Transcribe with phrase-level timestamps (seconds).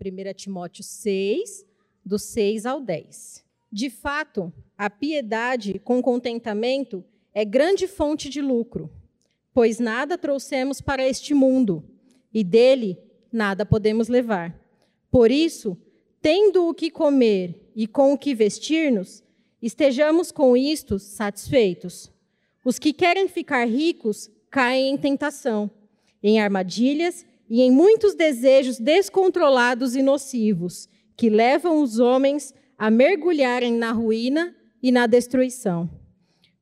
[0.00, 1.66] 1 Timóteo 6,
[2.04, 3.44] do 6 ao 10.
[3.70, 8.90] De fato, a piedade com contentamento é grande fonte de lucro,
[9.52, 11.84] pois nada trouxemos para este mundo
[12.32, 12.96] e dele
[13.32, 14.56] nada podemos levar.
[15.10, 15.76] Por isso,
[16.22, 19.22] tendo o que comer e com o que vestir-nos,
[19.60, 22.10] estejamos com isto satisfeitos.
[22.64, 25.70] Os que querem ficar ricos caem em tentação,
[26.22, 33.72] em armadilhas e em muitos desejos descontrolados e nocivos, que levam os homens a mergulharem
[33.72, 35.90] na ruína e na destruição.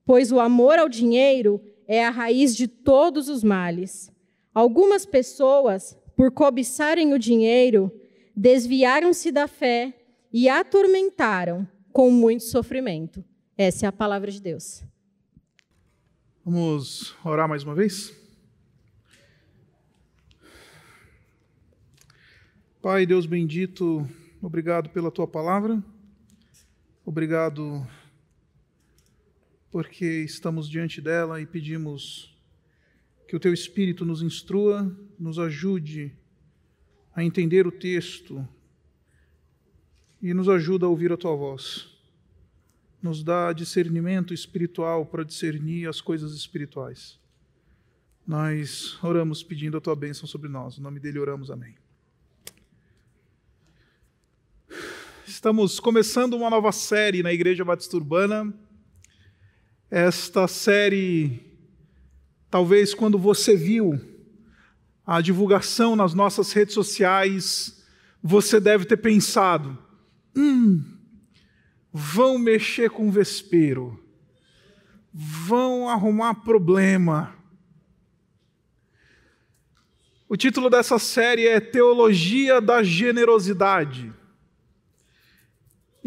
[0.05, 4.11] Pois o amor ao dinheiro é a raiz de todos os males.
[4.55, 7.93] Algumas pessoas, por cobiçarem o dinheiro,
[8.35, 9.93] desviaram-se da fé
[10.33, 13.25] e atormentaram com muito sofrimento.
[13.59, 14.83] Essa é a palavra de Deus.
[16.45, 18.16] Vamos orar mais uma vez?
[22.87, 24.09] Pai, Deus bendito,
[24.41, 25.83] obrigado pela tua palavra,
[27.05, 27.85] obrigado
[29.73, 32.33] porque estamos diante dela e pedimos
[33.27, 36.17] que o teu Espírito nos instrua, nos ajude
[37.13, 38.49] a entender o texto
[40.23, 41.89] e nos ajuda a ouvir a tua voz.
[43.03, 47.19] Nos dá discernimento espiritual para discernir as coisas espirituais.
[48.25, 50.79] Nós oramos pedindo a tua bênção sobre nós.
[50.79, 51.75] Em nome dele oramos, amém.
[55.29, 58.55] Estamos começando uma nova série na Igreja Batista Urbana.
[59.91, 61.43] Esta série,
[62.49, 64.01] talvez quando você viu
[65.05, 67.85] a divulgação nas nossas redes sociais,
[68.23, 69.77] você deve ter pensado:
[70.37, 70.81] hum,
[71.93, 74.01] vão mexer com vespeiro,
[75.13, 77.35] vão arrumar problema.
[80.29, 84.15] O título dessa série é Teologia da Generosidade.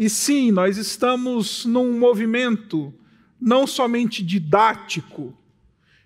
[0.00, 2.90] E sim, nós estamos num movimento
[3.38, 5.36] não somente didático,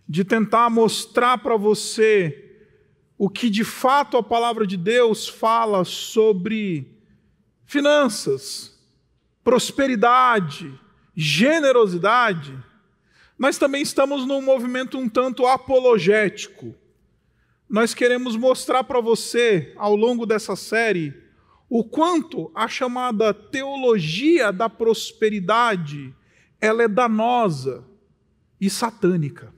[0.08, 2.56] de tentar mostrar para você
[3.16, 6.98] o que de fato a palavra de Deus fala sobre
[7.64, 8.76] finanças,
[9.44, 10.76] prosperidade,
[11.14, 12.52] generosidade,
[13.38, 16.74] mas também estamos num movimento um tanto apologético.
[17.70, 21.23] Nós queremos mostrar para você, ao longo dessa série,
[21.76, 26.14] o quanto a chamada teologia da prosperidade
[26.60, 27.84] ela é danosa
[28.60, 29.52] e satânica.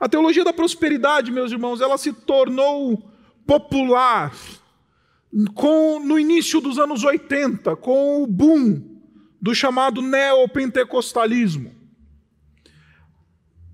[0.00, 3.12] A teologia da prosperidade, meus irmãos, ela se tornou
[3.46, 4.34] popular
[5.54, 8.82] com, no início dos anos 80, com o boom
[9.38, 11.70] do chamado neopentecostalismo.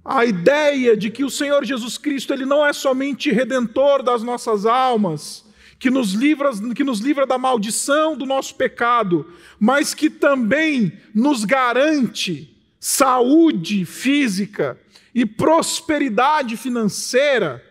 [0.04, 4.66] A ideia de que o Senhor Jesus Cristo ele não é somente redentor das nossas
[4.66, 5.43] almas,
[5.84, 9.30] que nos livra, que nos livra da maldição do nosso pecado,
[9.60, 14.80] mas que também nos garante saúde física
[15.14, 17.62] e prosperidade financeira.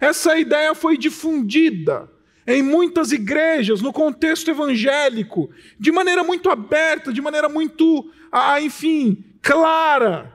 [0.00, 2.10] Essa ideia foi difundida
[2.46, 9.22] em muitas igrejas, no contexto evangélico, de maneira muito aberta, de maneira muito, ah, enfim,
[9.42, 10.34] clara.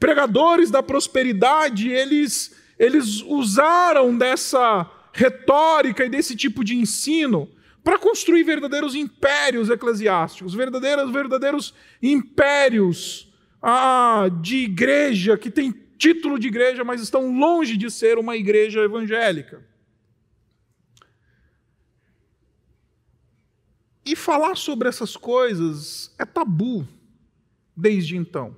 [0.00, 7.48] Pregadores da prosperidade, eles, eles usaram dessa retórica e desse tipo de ensino
[7.82, 13.32] para construir verdadeiros impérios eclesiásticos, verdadeiros, verdadeiros impérios
[13.62, 18.80] ah, de igreja que tem título de igreja, mas estão longe de ser uma igreja
[18.80, 19.64] evangélica.
[24.04, 26.86] E falar sobre essas coisas é tabu
[27.76, 28.56] desde então.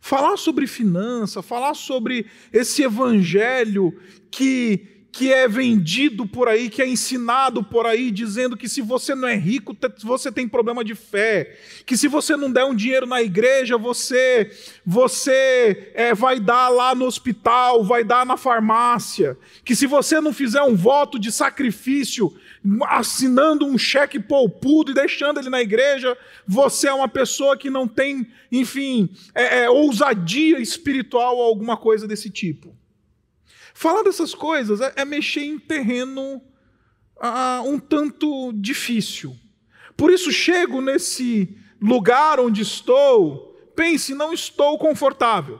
[0.00, 3.96] Falar sobre finança, falar sobre esse evangelho
[4.30, 9.14] que que é vendido por aí, que é ensinado por aí, dizendo que se você
[9.14, 13.06] não é rico, você tem problema de fé, que se você não der um dinheiro
[13.06, 14.50] na igreja, você
[14.86, 20.32] você é, vai dar lá no hospital, vai dar na farmácia, que se você não
[20.32, 22.34] fizer um voto de sacrifício,
[22.88, 26.16] assinando um cheque poupudo e deixando ele na igreja,
[26.46, 32.08] você é uma pessoa que não tem, enfim, é, é, ousadia espiritual ou alguma coisa
[32.08, 32.74] desse tipo.
[33.82, 36.40] Falar dessas coisas é, é mexer em terreno
[37.20, 39.36] ah, um tanto difícil.
[39.96, 45.58] Por isso chego nesse lugar onde estou, pense, não estou confortável.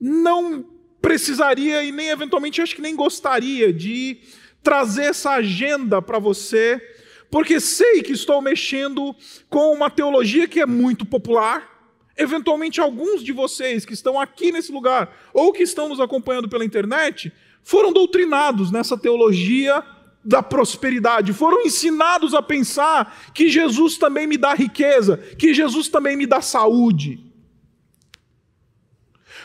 [0.00, 0.66] Não
[1.00, 4.18] precisaria e nem eventualmente acho que nem gostaria de
[4.60, 6.82] trazer essa agenda para você,
[7.30, 9.14] porque sei que estou mexendo
[9.48, 11.75] com uma teologia que é muito popular,
[12.16, 16.64] Eventualmente, alguns de vocês que estão aqui nesse lugar ou que estão nos acompanhando pela
[16.64, 17.32] internet
[17.62, 19.84] foram doutrinados nessa teologia
[20.24, 26.16] da prosperidade, foram ensinados a pensar que Jesus também me dá riqueza, que Jesus também
[26.16, 27.20] me dá saúde.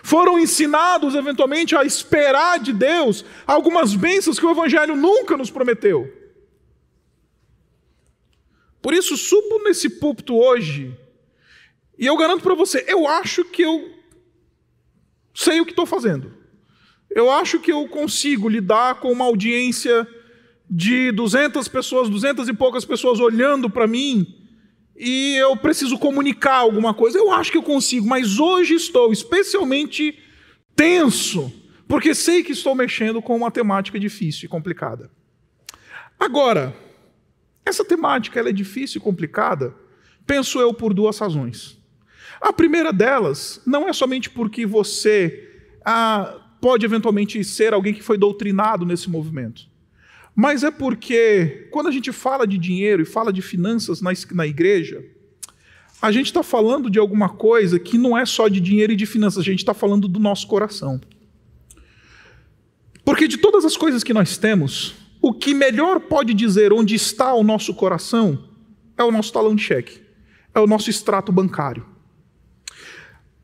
[0.02, 6.12] Foram ensinados eventualmente a esperar de Deus algumas bênçãos que o Evangelho nunca nos prometeu.
[8.82, 10.98] Por isso, subo nesse púlpito hoje,
[11.98, 13.92] e eu garanto para você, eu acho que eu
[15.34, 16.34] sei o que estou fazendo.
[17.10, 20.08] Eu acho que eu consigo lidar com uma audiência
[20.70, 24.26] de 200 pessoas, 200 e poucas pessoas olhando para mim,
[24.96, 27.18] e eu preciso comunicar alguma coisa.
[27.18, 30.18] Eu acho que eu consigo, mas hoje estou especialmente
[30.76, 31.52] tenso,
[31.88, 35.12] porque sei que estou mexendo com uma temática difícil e complicada.
[36.20, 36.74] Agora,
[37.66, 39.76] essa temática ela é difícil e complicada,
[40.26, 41.81] penso eu, por duas razões.
[42.42, 45.48] A primeira delas não é somente porque você
[45.86, 49.70] ah, pode eventualmente ser alguém que foi doutrinado nesse movimento,
[50.36, 54.48] mas é porque quando a gente fala de dinheiro e fala de finanças na, na
[54.48, 55.06] igreja,
[56.02, 59.06] a gente está falando de alguma coisa que não é só de dinheiro e de
[59.06, 61.00] finanças, a gente está falando do nosso coração.
[63.06, 67.34] Porque de todas as coisas que nós temos, o que melhor pode dizer onde está
[67.34, 68.50] o nosso coração
[68.98, 70.02] é o nosso talão de cheque,
[70.56, 71.91] é o nosso extrato bancário.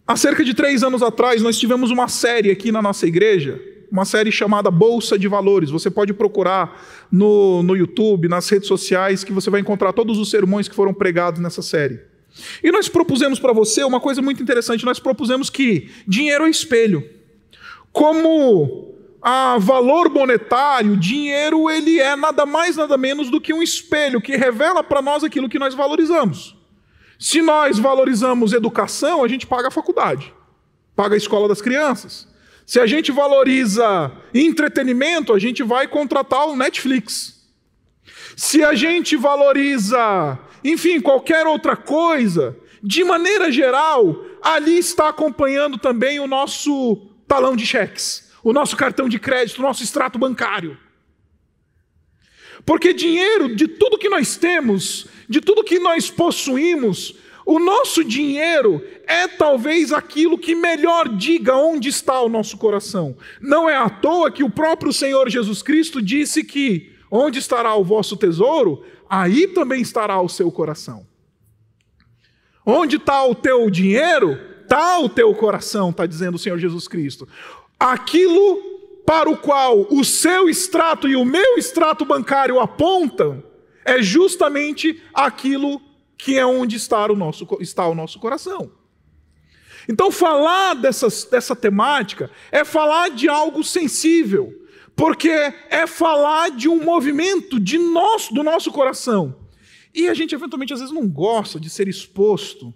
[0.08, 3.62] Há cerca de três anos atrás, nós tivemos uma série aqui na nossa igreja,
[3.92, 5.70] uma série chamada Bolsa de Valores.
[5.70, 6.82] Você pode procurar
[7.12, 10.94] no, no YouTube, nas redes sociais, que você vai encontrar todos os sermões que foram
[10.94, 12.00] pregados nessa série.
[12.64, 17.04] E nós propusemos para você uma coisa muito interessante: nós propusemos que dinheiro é espelho.
[17.92, 24.22] Como a valor monetário, dinheiro ele é nada mais nada menos do que um espelho
[24.22, 26.57] que revela para nós aquilo que nós valorizamos.
[27.20, 30.34] Se nós valorizamos educação, a gente paga a faculdade,
[30.96, 32.28] paga a escola das crianças.
[32.66, 37.48] Se a gente valoriza entretenimento, a gente vai contratar o Netflix.
[38.36, 46.20] Se a gente valoriza, enfim, qualquer outra coisa, de maneira geral, ali está acompanhando também
[46.20, 46.98] o nosso
[47.28, 50.78] talão de cheques o nosso cartão de crédito, o nosso extrato bancário.
[52.66, 57.16] Porque dinheiro, de tudo que nós temos, de tudo que nós possuímos,
[57.46, 63.16] o nosso dinheiro é talvez aquilo que melhor diga onde está o nosso coração.
[63.42, 67.84] Não é à toa que o próprio Senhor Jesus Cristo disse que onde estará o
[67.84, 71.08] vosso tesouro, aí também estará o seu coração.
[72.66, 77.28] Onde está o teu dinheiro, está o teu coração, está dizendo o Senhor Jesus Cristo
[77.80, 83.44] aquilo para o qual o seu extrato e o meu extrato bancário apontam
[83.88, 85.82] é justamente aquilo
[86.18, 88.70] que é onde está o nosso, está o nosso coração.
[89.88, 94.54] Então, falar dessas, dessa temática é falar de algo sensível,
[94.94, 99.38] porque é falar de um movimento de nosso, do nosso coração.
[99.94, 102.74] E a gente, eventualmente, às vezes não gosta de ser exposto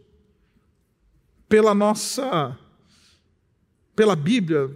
[1.50, 2.58] pela nossa,
[3.94, 4.70] pela Bíblia,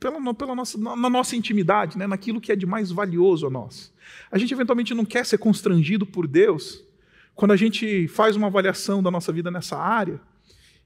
[0.00, 3.91] pela, pela nossa, na nossa intimidade, né, naquilo que é de mais valioso a nós.
[4.30, 6.82] A gente eventualmente não quer ser constrangido por Deus
[7.34, 10.20] quando a gente faz uma avaliação da nossa vida nessa área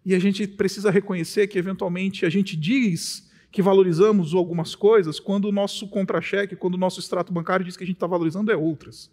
[0.05, 5.47] e a gente precisa reconhecer que eventualmente a gente diz que valorizamos algumas coisas quando
[5.47, 8.57] o nosso contra-cheque, quando o nosso extrato bancário diz que a gente está valorizando é
[8.57, 9.11] outras.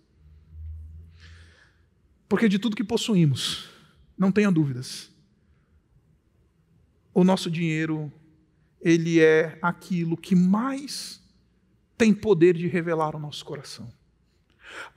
[2.28, 3.70] Porque de tudo que possuímos,
[4.18, 5.10] não tenha dúvidas,
[7.14, 8.12] o nosso dinheiro
[8.82, 11.23] ele é aquilo que mais
[12.04, 13.88] tem poder de revelar o nosso coração.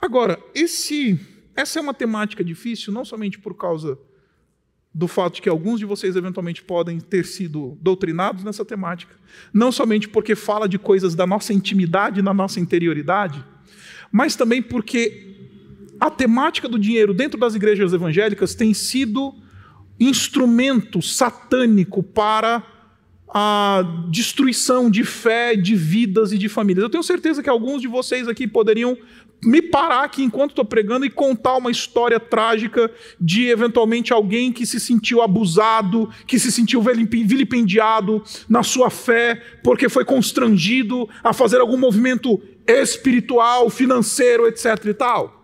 [0.01, 1.17] Agora, esse,
[1.55, 3.97] essa é uma temática difícil, não somente por causa
[4.93, 9.15] do fato de que alguns de vocês eventualmente podem ter sido doutrinados nessa temática,
[9.53, 13.41] não somente porque fala de coisas da nossa intimidade, da nossa interioridade,
[14.11, 15.47] mas também porque
[16.01, 19.33] a temática do dinheiro dentro das igrejas evangélicas tem sido
[19.97, 22.61] instrumento satânico para
[23.29, 26.83] a destruição de fé, de vidas e de famílias.
[26.83, 28.97] Eu tenho certeza que alguns de vocês aqui poderiam
[29.43, 34.65] me parar aqui enquanto estou pregando e contar uma história trágica de eventualmente alguém que
[34.65, 41.61] se sentiu abusado, que se sentiu vilipendiado na sua fé, porque foi constrangido a fazer
[41.61, 44.85] algum movimento espiritual, financeiro, etc.
[44.85, 45.36] e tal.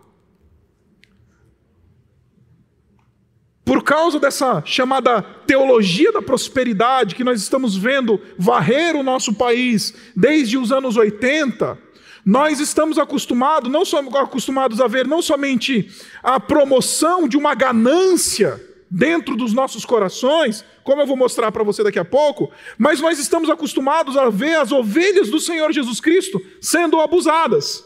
[3.74, 9.92] Por causa dessa chamada teologia da prosperidade que nós estamos vendo varrer o nosso país
[10.14, 11.76] desde os anos 80,
[12.24, 15.90] nós estamos acostumados, não somos acostumados a ver não somente
[16.22, 21.82] a promoção de uma ganância dentro dos nossos corações, como eu vou mostrar para você
[21.82, 26.40] daqui a pouco, mas nós estamos acostumados a ver as ovelhas do Senhor Jesus Cristo
[26.60, 27.84] sendo abusadas.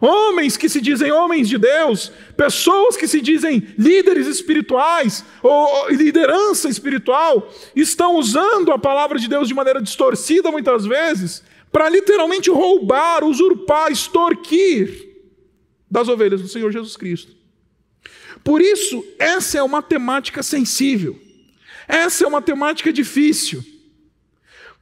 [0.00, 6.68] Homens que se dizem homens de Deus, pessoas que se dizem líderes espirituais ou liderança
[6.68, 13.24] espiritual, estão usando a palavra de Deus de maneira distorcida muitas vezes para literalmente roubar,
[13.24, 15.08] usurpar, extorquir
[15.90, 17.32] das ovelhas do Senhor Jesus Cristo.
[18.42, 21.18] Por isso, essa é uma temática sensível.
[21.88, 23.64] Essa é uma temática difícil.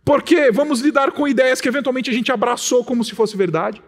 [0.04, 3.80] Porque vamos lidar com ideias que eventualmente a gente abraçou como se fosse verdade.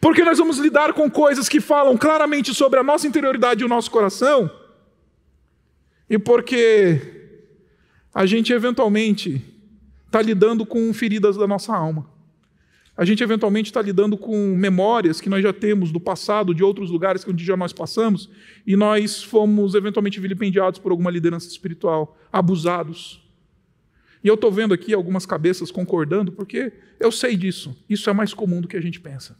[0.00, 3.68] Porque nós vamos lidar com coisas que falam claramente sobre a nossa interioridade e o
[3.68, 4.50] nosso coração.
[6.08, 7.00] E porque
[8.14, 9.42] a gente eventualmente
[10.06, 12.08] está lidando com feridas da nossa alma.
[12.96, 16.90] A gente eventualmente está lidando com memórias que nós já temos do passado, de outros
[16.90, 18.30] lugares que onde já nós passamos,
[18.64, 23.20] e nós fomos eventualmente vilipendiados por alguma liderança espiritual, abusados.
[24.22, 27.76] E eu estou vendo aqui algumas cabeças concordando, porque eu sei disso.
[27.90, 29.36] Isso é mais comum do que a gente pensa.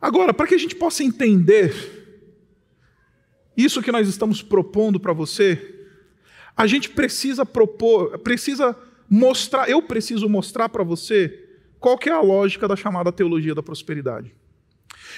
[0.00, 1.74] Agora, para que a gente possa entender
[3.56, 5.74] isso que nós estamos propondo para você,
[6.56, 8.76] a gente precisa propor, precisa
[9.08, 11.44] mostrar, eu preciso mostrar para você
[11.78, 14.34] qual que é a lógica da chamada teologia da prosperidade.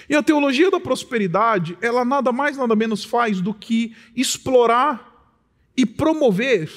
[0.09, 5.35] E a teologia da prosperidade, ela nada mais nada menos faz do que explorar
[5.77, 6.71] e promover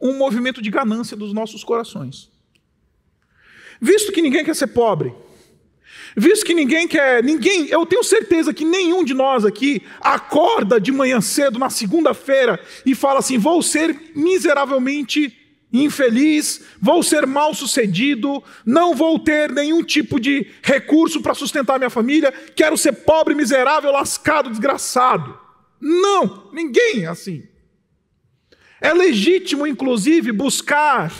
[0.00, 2.30] um movimento de ganância dos nossos corações.
[3.80, 5.14] Visto que ninguém quer ser pobre,
[6.16, 10.92] Visto que ninguém quer, ninguém, eu tenho certeza que nenhum de nós aqui acorda de
[10.92, 15.36] manhã cedo na segunda-feira e fala assim: vou ser miseravelmente
[15.72, 21.90] infeliz, vou ser mal sucedido, não vou ter nenhum tipo de recurso para sustentar minha
[21.90, 25.38] família, quero ser pobre, miserável, lascado, desgraçado.
[25.80, 27.44] Não, ninguém é assim.
[28.80, 31.12] É legítimo, inclusive, buscar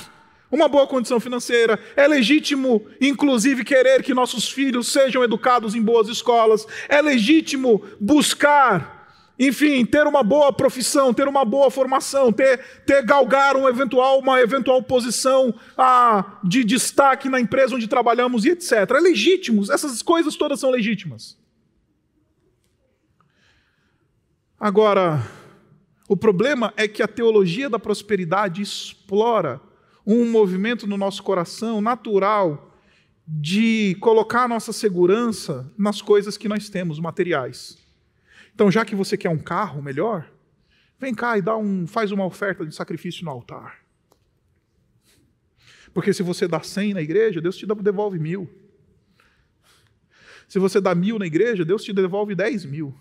[0.50, 1.78] uma boa condição financeira.
[1.94, 6.66] É legítimo, inclusive, querer que nossos filhos sejam educados em boas escolas.
[6.88, 13.56] É legítimo buscar, enfim, ter uma boa profissão, ter uma boa formação, ter, ter galgar
[13.56, 18.72] um eventual, uma eventual posição ah, de destaque na empresa onde trabalhamos e etc.
[18.90, 21.36] É legítimo, essas coisas todas são legítimas.
[24.58, 25.22] Agora,
[26.08, 29.60] o problema é que a teologia da prosperidade explora
[30.10, 32.74] um movimento no nosso coração natural
[33.26, 37.76] de colocar a nossa segurança nas coisas que nós temos, materiais.
[38.54, 40.32] Então, já que você quer um carro melhor,
[40.98, 43.80] vem cá e dá um, faz uma oferta de sacrifício no altar.
[45.92, 48.48] Porque se você dá cem na igreja, Deus te devolve mil.
[50.48, 52.94] Se você dá mil na igreja, Deus te devolve dez mil.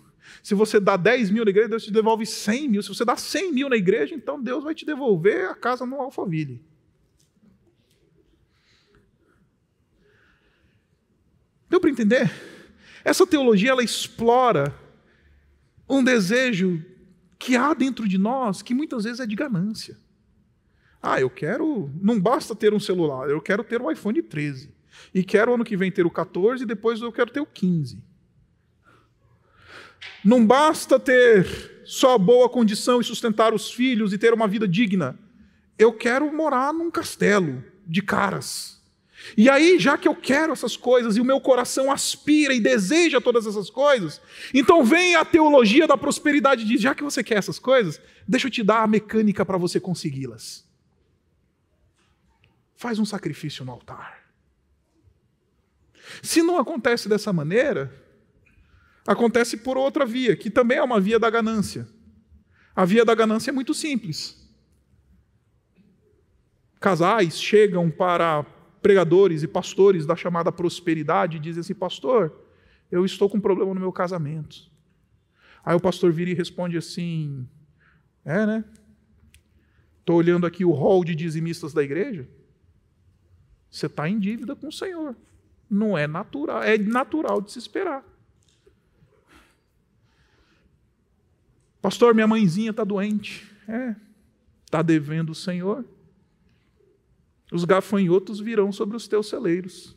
[0.44, 2.84] Se você dá 10 mil na igreja, Deus te devolve 100 mil.
[2.84, 6.02] Se você dá 100 mil na igreja, então Deus vai te devolver a casa no
[6.02, 6.62] Alphaville.
[11.78, 12.32] Deu para entender?
[13.06, 14.74] Essa teologia ela explora
[15.88, 16.84] um desejo
[17.38, 19.96] que há dentro de nós que muitas vezes é de ganância.
[21.00, 21.92] Ah, eu quero.
[22.02, 24.74] Não basta ter um celular, eu quero ter o iPhone 13.
[25.14, 28.04] E quero ano que vem ter o 14 e depois eu quero ter o 15.
[30.26, 35.16] Não basta ter só boa condição e sustentar os filhos e ter uma vida digna.
[35.78, 38.77] Eu quero morar num castelo de caras.
[39.36, 43.20] E aí, já que eu quero essas coisas e o meu coração aspira e deseja
[43.20, 44.22] todas essas coisas,
[44.54, 48.48] então vem a teologia da prosperidade e diz: já que você quer essas coisas, deixa
[48.48, 50.66] eu te dar a mecânica para você consegui-las.
[52.76, 54.24] Faz um sacrifício no altar.
[56.22, 57.94] Se não acontece dessa maneira,
[59.06, 61.88] acontece por outra via, que também é uma via da ganância.
[62.76, 64.38] A via da ganância é muito simples.
[66.80, 68.46] Casais chegam para
[68.88, 72.34] pregadores e pastores da chamada prosperidade dizem assim: Pastor,
[72.90, 74.72] eu estou com um problema no meu casamento.
[75.62, 77.46] Aí o pastor vira e responde assim:
[78.24, 78.64] É, né?
[80.00, 82.30] Estou olhando aqui o hall de dizimistas da igreja.
[83.70, 85.18] Você está em dívida com o Senhor.
[85.70, 88.06] Não é natural, é natural de se esperar.
[91.82, 93.54] Pastor, minha mãezinha está doente.
[93.68, 93.94] É,
[94.66, 95.84] está devendo o Senhor
[97.52, 99.96] os gafanhotos virão sobre os teus celeiros.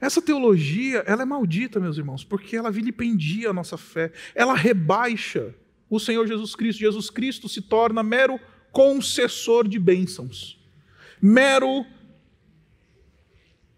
[0.00, 5.54] Essa teologia, ela é maldita, meus irmãos, porque ela vilipendia a nossa fé, ela rebaixa
[5.88, 6.80] o Senhor Jesus Cristo.
[6.80, 8.38] Jesus Cristo se torna mero
[8.72, 10.58] concessor de bênçãos,
[11.22, 11.86] mero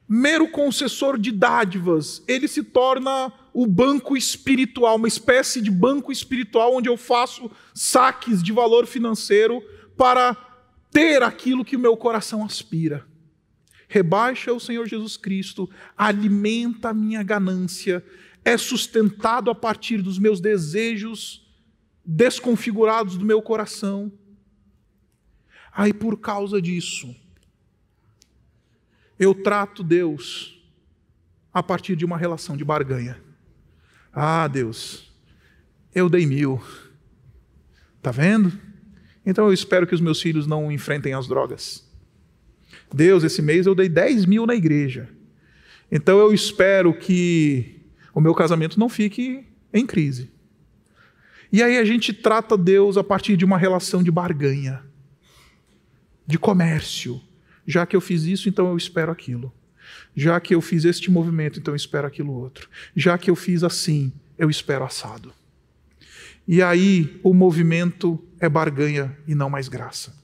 [0.08, 2.22] mero concessor de dádivas.
[2.28, 8.42] Ele se torna o banco espiritual, uma espécie de banco espiritual onde eu faço saques
[8.42, 9.60] de valor financeiro
[9.96, 10.36] para
[10.90, 13.06] ter aquilo que o meu coração aspira.
[13.88, 18.04] rebaixa o Senhor Jesus Cristo, alimenta a minha ganância,
[18.44, 21.46] é sustentado a partir dos meus desejos
[22.04, 24.12] desconfigurados do meu coração.
[25.72, 27.14] Aí, por causa disso,
[29.18, 30.56] eu trato Deus
[31.52, 33.20] a partir de uma relação de barganha.
[34.12, 35.12] Ah, Deus,
[35.94, 36.62] eu dei mil.
[38.02, 38.52] Tá vendo?
[39.26, 41.84] Então eu espero que os meus filhos não enfrentem as drogas.
[42.94, 45.08] Deus, esse mês eu dei 10 mil na igreja.
[45.90, 47.80] Então eu espero que
[48.14, 50.30] o meu casamento não fique em crise.
[51.52, 54.82] E aí a gente trata Deus a partir de uma relação de barganha,
[56.26, 57.20] de comércio.
[57.66, 59.52] Já que eu fiz isso, então eu espero aquilo.
[60.14, 62.68] Já que eu fiz este movimento, então eu espero aquilo outro.
[62.94, 65.32] Já que eu fiz assim, eu espero assado.
[66.46, 70.14] E aí o movimento é barganha e não mais graça.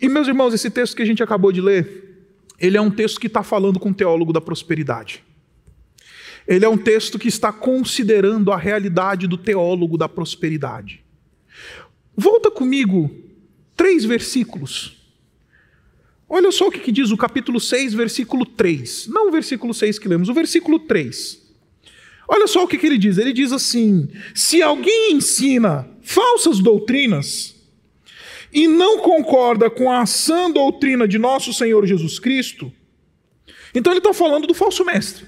[0.00, 2.26] E meus irmãos, esse texto que a gente acabou de ler,
[2.58, 5.24] ele é um texto que está falando com o teólogo da prosperidade.
[6.46, 11.04] Ele é um texto que está considerando a realidade do teólogo da prosperidade.
[12.16, 13.10] Volta comigo
[13.76, 14.96] três versículos.
[16.28, 19.06] Olha só o que, diz o capítulo 6, versículo 3.
[19.08, 21.47] Não o versículo 6 que lemos, o versículo 3.
[22.28, 23.16] Olha só o que, que ele diz.
[23.16, 27.56] Ele diz assim: se alguém ensina falsas doutrinas
[28.52, 32.70] e não concorda com a sã doutrina de nosso Senhor Jesus Cristo,
[33.74, 35.26] então ele está falando do falso mestre.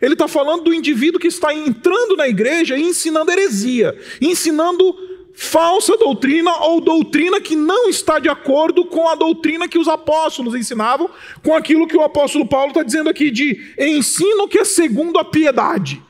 [0.00, 4.94] Ele está falando do indivíduo que está entrando na igreja e ensinando heresia, ensinando
[5.34, 10.54] falsa doutrina ou doutrina que não está de acordo com a doutrina que os apóstolos
[10.54, 11.10] ensinavam,
[11.42, 15.24] com aquilo que o apóstolo Paulo está dizendo aqui de ensino que é segundo a
[15.24, 16.02] piedade.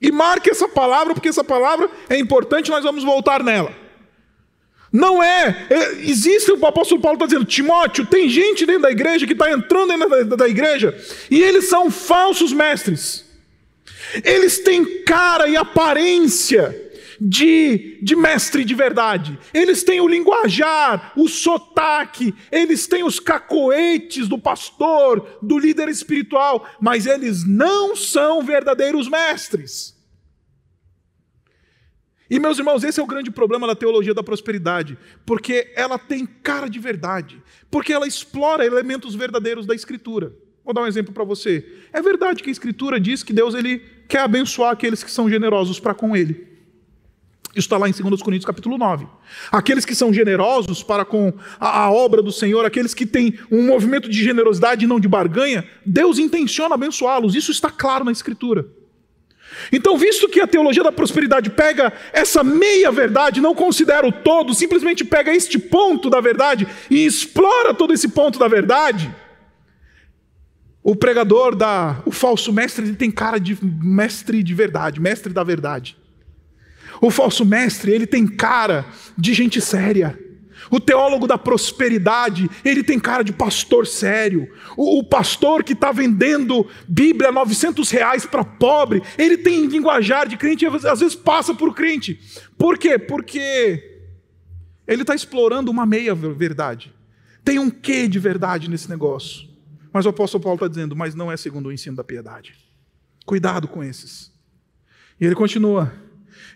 [0.00, 3.74] E marque essa palavra, porque essa palavra é importante, nós vamos voltar nela.
[4.92, 9.26] Não é, é existe, o apóstolo Paulo está dizendo, Timóteo, tem gente dentro da igreja
[9.26, 10.96] que está entrando dentro da, da igreja,
[11.30, 13.24] e eles são falsos mestres.
[14.24, 16.85] Eles têm cara e aparência
[17.20, 19.38] de, de mestre de verdade.
[19.52, 26.68] Eles têm o linguajar, o sotaque, eles têm os cacoetes do pastor, do líder espiritual,
[26.80, 29.96] mas eles não são verdadeiros mestres.
[32.28, 36.26] E meus irmãos, esse é o grande problema da teologia da prosperidade, porque ela tem
[36.26, 40.32] cara de verdade, porque ela explora elementos verdadeiros da Escritura.
[40.64, 41.64] Vou dar um exemplo para você.
[41.92, 45.78] É verdade que a Escritura diz que Deus ele quer abençoar aqueles que são generosos
[45.78, 46.55] para com Ele.
[47.56, 49.06] Isso está lá em 2 Coríntios capítulo 9.
[49.50, 53.62] Aqueles que são generosos para com a, a, obra do Senhor, aqueles que têm um
[53.62, 57.34] movimento de generosidade e não de barganha, Deus intenciona abençoá-los.
[57.34, 58.66] Isso está claro na Escritura.
[59.72, 64.52] Então, visto que a teologia da prosperidade pega essa meia verdade, não considera o todo,
[64.52, 69.10] simplesmente pega este ponto da verdade e explora todo esse ponto da verdade,
[70.82, 75.42] o pregador da, o falso mestre, ele tem cara de mestre de verdade, mestre da
[75.42, 75.96] verdade.
[77.00, 80.18] O falso mestre, ele tem cara de gente séria.
[80.70, 84.48] O teólogo da prosperidade, ele tem cara de pastor sério.
[84.76, 90.26] O, o pastor que está vendendo Bíblia a 900 reais para pobre, ele tem linguajar
[90.26, 92.18] de crente às vezes passa por crente.
[92.58, 92.98] Por quê?
[92.98, 94.00] Porque
[94.86, 96.92] ele está explorando uma meia verdade.
[97.44, 99.46] Tem um quê de verdade nesse negócio.
[99.92, 102.54] Mas o apóstolo Paulo está dizendo, mas não é segundo o ensino da piedade.
[103.24, 104.32] Cuidado com esses.
[105.20, 105.92] E ele continua.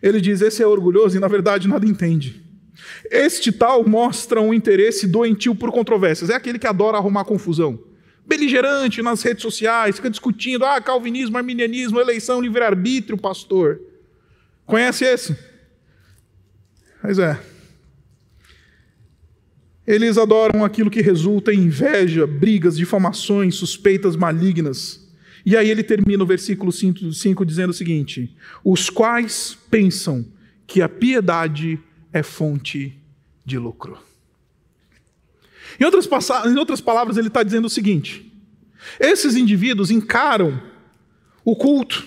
[0.03, 2.43] Ele diz: esse é orgulhoso e na verdade nada entende.
[3.11, 6.31] Este tal mostra um interesse doentio por controvérsias.
[6.31, 7.79] É aquele que adora arrumar confusão.
[8.27, 13.81] Beligerante nas redes sociais, fica discutindo: ah, calvinismo, arminianismo, eleição, livre-arbítrio, pastor.
[14.65, 15.37] Conhece esse?
[17.03, 17.39] Pois é.
[19.87, 25.10] Eles adoram aquilo que resulta em inveja, brigas, difamações, suspeitas malignas
[25.45, 30.27] e aí ele termina o versículo 5 dizendo o seguinte: os quais pensam
[30.67, 31.79] que a piedade
[32.13, 32.97] é fonte
[33.45, 33.99] de lucro.
[35.79, 36.09] Em outras,
[36.47, 38.31] em outras palavras, ele está dizendo o seguinte:
[38.99, 40.61] esses indivíduos encaram
[41.45, 42.05] o culto.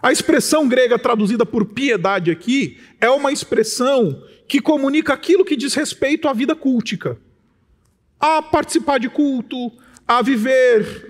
[0.00, 5.74] A expressão grega traduzida por piedade aqui é uma expressão que comunica aquilo que diz
[5.74, 7.18] respeito à vida cultica.
[8.20, 9.72] A participar de culto,
[10.08, 11.06] a viver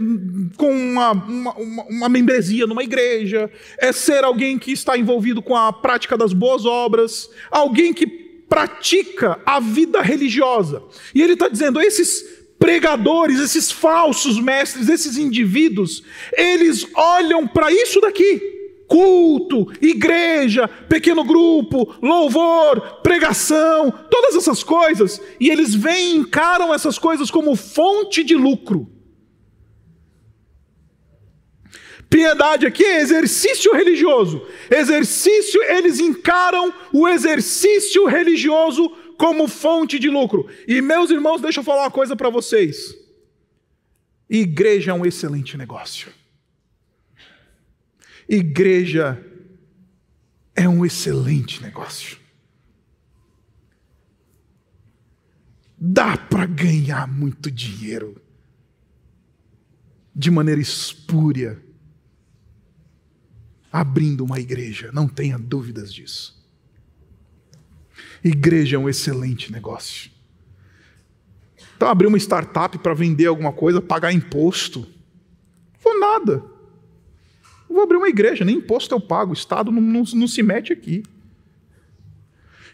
[0.56, 1.54] com uma, uma,
[1.88, 6.66] uma, membresia numa igreja, é ser alguém que está envolvido com a prática das boas
[6.66, 8.06] obras, alguém que
[8.48, 10.82] pratica a vida religiosa.
[11.14, 12.24] E ele está dizendo: esses
[12.58, 18.57] pregadores, esses falsos mestres, esses indivíduos, eles olham para isso daqui.
[18.88, 26.98] Culto, igreja, pequeno grupo, louvor, pregação, todas essas coisas, e eles vêm e encaram essas
[26.98, 28.90] coisas como fonte de lucro.
[32.08, 34.46] Piedade aqui é exercício religioso.
[34.70, 40.48] Exercício, eles encaram o exercício religioso como fonte de lucro.
[40.66, 42.94] E meus irmãos, deixa eu falar uma coisa para vocês.
[44.30, 46.10] Igreja é um excelente negócio.
[48.28, 49.24] Igreja
[50.54, 52.18] é um excelente negócio.
[55.78, 58.20] Dá para ganhar muito dinheiro
[60.14, 61.62] de maneira espúria
[63.70, 66.36] abrindo uma igreja, não tenha dúvidas disso.
[68.24, 70.10] Igreja é um excelente negócio.
[71.76, 74.84] Então, abrir uma startup para vender alguma coisa, pagar imposto,
[75.80, 76.57] vou nada.
[77.68, 80.72] Vou abrir uma igreja, nem imposto eu pago, o Estado não, não, não se mete
[80.72, 81.02] aqui.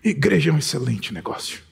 [0.02, 1.62] Igreja é um excelente negócio.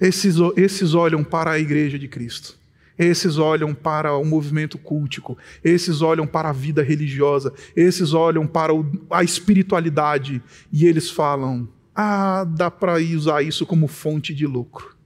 [0.00, 2.56] Esses, esses olham para a igreja de Cristo.
[2.98, 8.72] Esses olham para o movimento cultico, esses olham para a vida religiosa, esses olham para
[9.10, 14.96] a espiritualidade e eles falam: ah, dá para usar isso como fonte de lucro.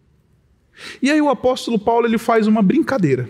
[1.02, 3.28] E aí o apóstolo Paulo ele faz uma brincadeira.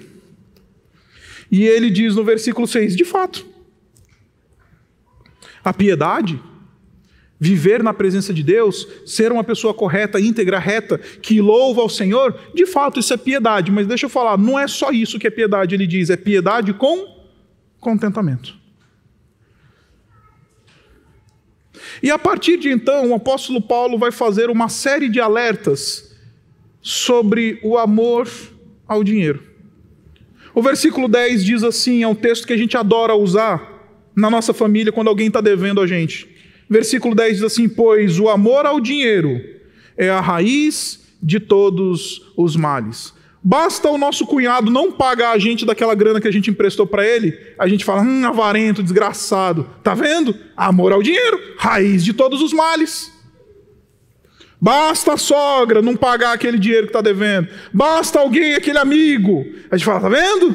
[1.53, 3.47] E ele diz no versículo 6: de fato,
[5.62, 6.41] a piedade
[7.38, 12.38] viver na presença de Deus, ser uma pessoa correta, íntegra, reta, que louva ao Senhor,
[12.55, 15.31] de fato isso é piedade, mas deixa eu falar, não é só isso que é
[15.31, 17.05] piedade, ele diz, é piedade com
[17.81, 18.57] contentamento.
[22.01, 26.15] E a partir de então, o apóstolo Paulo vai fazer uma série de alertas
[26.81, 28.29] sobre o amor
[28.87, 29.52] ao dinheiro.
[30.55, 33.71] O versículo 10 diz assim: é um texto que a gente adora usar
[34.15, 36.29] na nossa família quando alguém está devendo a gente.
[36.69, 39.41] Versículo 10 diz assim: Pois o amor ao dinheiro
[39.97, 43.15] é a raiz de todos os males.
[43.45, 47.05] Basta o nosso cunhado não pagar a gente daquela grana que a gente emprestou para
[47.05, 49.69] ele, a gente fala, hum, avarento, desgraçado.
[49.83, 50.33] Tá vendo?
[50.57, 53.12] Amor ao dinheiro, raiz de todos os males.
[54.62, 57.48] Basta a sogra não pagar aquele dinheiro que está devendo.
[57.72, 59.44] Basta alguém, aquele amigo.
[59.68, 60.55] A gente fala, tá vendo?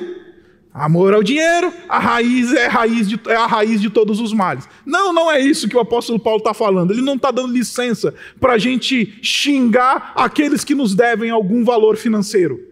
[0.74, 4.32] Amor ao dinheiro, a raiz é a raiz de, é a raiz de todos os
[4.32, 4.70] males.
[4.86, 6.91] Não, não é isso que o apóstolo Paulo está falando.
[6.91, 11.98] Ele não está dando licença para a gente xingar aqueles que nos devem algum valor
[11.98, 12.63] financeiro.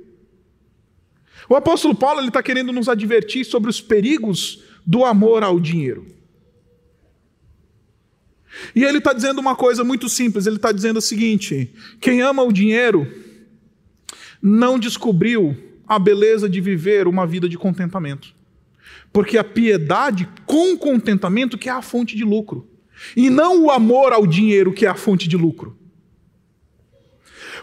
[1.50, 6.15] O apóstolo Paulo está querendo nos advertir sobre os perigos do amor ao dinheiro.
[8.76, 12.44] E ele está dizendo uma coisa muito simples: ele está dizendo o seguinte: quem ama
[12.44, 13.12] o dinheiro
[14.42, 15.56] não descobriu
[15.88, 18.34] a beleza de viver uma vida de contentamento.
[19.12, 22.70] Porque a piedade com contentamento que é a fonte de lucro.
[23.16, 25.78] E não o amor ao dinheiro que é a fonte de lucro.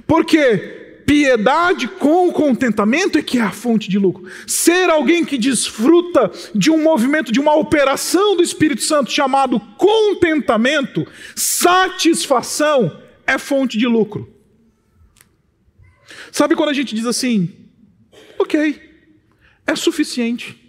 [0.07, 4.24] Porque piedade com contentamento é que é a fonte de lucro.
[4.46, 11.06] Ser alguém que desfruta de um movimento, de uma operação do Espírito Santo chamado contentamento,
[11.34, 14.28] satisfação, é fonte de lucro.
[16.30, 17.62] Sabe quando a gente diz assim,
[18.42, 18.80] Ok,
[19.66, 20.62] é suficiente.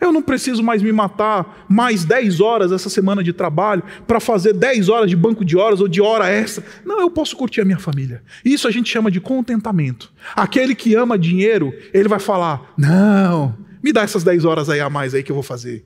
[0.00, 4.54] Eu não preciso mais me matar mais 10 horas essa semana de trabalho para fazer
[4.54, 6.64] 10 horas de banco de horas ou de hora extra.
[6.84, 8.22] Não, eu posso curtir a minha família.
[8.42, 10.10] Isso a gente chama de contentamento.
[10.34, 14.88] Aquele que ama dinheiro, ele vai falar: Não, me dá essas 10 horas aí a
[14.88, 15.84] mais aí que eu vou fazer.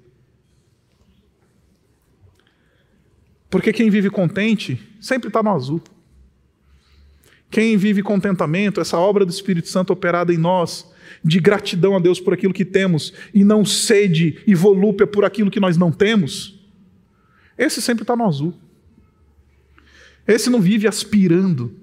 [3.51, 5.83] Porque quem vive contente sempre está no azul.
[7.51, 10.93] Quem vive contentamento, essa obra do Espírito Santo operada em nós,
[11.25, 15.51] de gratidão a Deus por aquilo que temos e não sede e volúpia por aquilo
[15.51, 16.61] que nós não temos,
[17.57, 18.55] esse sempre está no azul.
[20.27, 21.75] Esse não vive aspirando,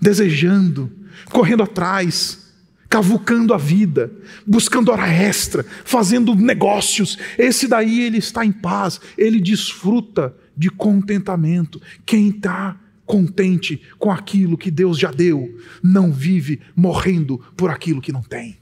[0.00, 0.90] desejando,
[1.30, 2.54] correndo atrás,
[2.88, 4.12] cavucando a vida,
[4.46, 7.18] buscando hora extra, fazendo negócios.
[7.36, 11.80] Esse daí ele está em paz, ele desfruta de contentamento.
[12.04, 18.12] Quem está contente com aquilo que Deus já deu, não vive morrendo por aquilo que
[18.12, 18.58] não tem.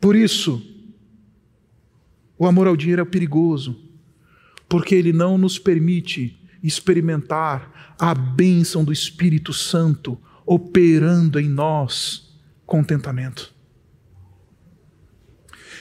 [0.00, 0.62] Por isso,
[2.38, 3.76] o amor ao dinheiro é perigoso,
[4.68, 13.52] porque ele não nos permite experimentar a bênção do Espírito Santo operando em nós contentamento.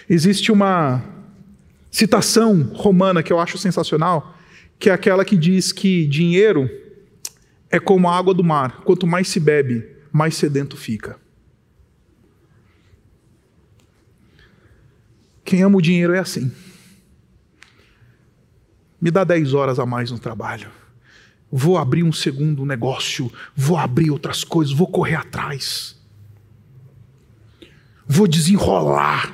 [0.10, 1.04] Existe uma
[1.92, 4.37] citação romana que eu acho sensacional,
[4.80, 6.70] que é aquela que diz que dinheiro
[7.70, 11.20] é como a água do mar, quanto mais se bebe, mais sedento fica.
[15.44, 16.52] Quem ama o dinheiro é assim.
[19.00, 20.70] Me dá 10 horas a mais no trabalho.
[21.50, 25.96] Vou abrir um segundo negócio, vou abrir outras coisas, vou correr atrás.
[28.06, 29.34] Vou desenrolar.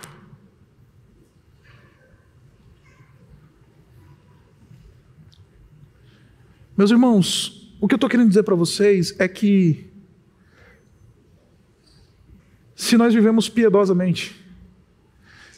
[6.76, 9.86] Meus irmãos, o que eu estou querendo dizer para vocês é que,
[12.76, 14.36] se nós vivemos piedosamente,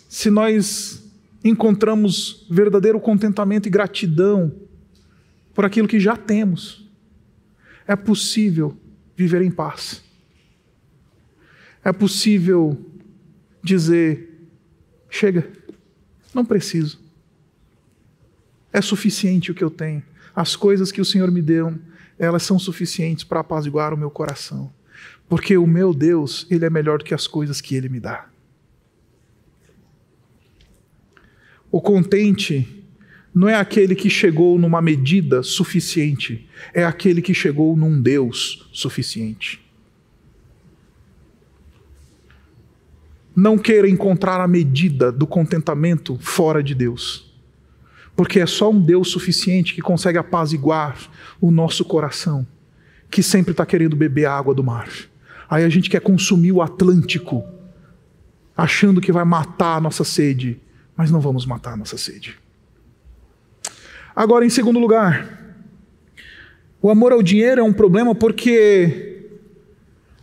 [0.09, 1.09] se nós
[1.41, 4.53] encontramos verdadeiro contentamento e gratidão
[5.53, 6.85] por aquilo que já temos,
[7.87, 8.77] é possível
[9.15, 10.03] viver em paz.
[11.81, 12.77] É possível
[13.63, 14.49] dizer:
[15.09, 15.49] chega,
[16.33, 16.99] não preciso.
[18.73, 20.03] É suficiente o que eu tenho.
[20.35, 21.79] As coisas que o Senhor me deu,
[22.19, 24.71] elas são suficientes para apaziguar o meu coração.
[25.29, 28.27] Porque o meu Deus, Ele é melhor do que as coisas que Ele me dá.
[31.71, 32.85] O contente
[33.33, 39.61] não é aquele que chegou numa medida suficiente, é aquele que chegou num Deus suficiente.
[43.35, 47.24] Não queira encontrar a medida do contentamento fora de Deus,
[48.15, 50.97] porque é só um Deus suficiente que consegue apaziguar
[51.41, 52.47] o nosso coração,
[53.09, 54.89] que sempre está querendo beber a água do mar.
[55.49, 57.43] Aí a gente quer consumir o Atlântico,
[58.55, 60.59] achando que vai matar a nossa sede,
[60.95, 62.35] mas não vamos matar a nossa sede.
[64.15, 65.57] Agora, em segundo lugar,
[66.81, 69.27] o amor ao dinheiro é um problema porque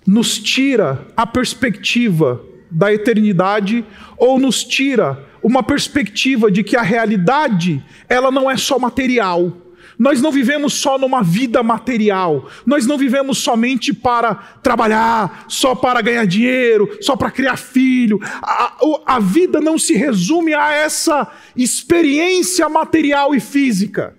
[0.06, 3.84] nos tira a perspectiva da eternidade
[4.16, 9.56] ou nos tira uma perspectiva de que a realidade ela não é só material.
[9.98, 12.48] Nós não vivemos só numa vida material.
[12.64, 18.18] Nós não vivemos somente para trabalhar, só para ganhar dinheiro, só para criar filho.
[18.42, 18.74] A,
[19.06, 24.16] a, vida não se resume a essa experiência material e física.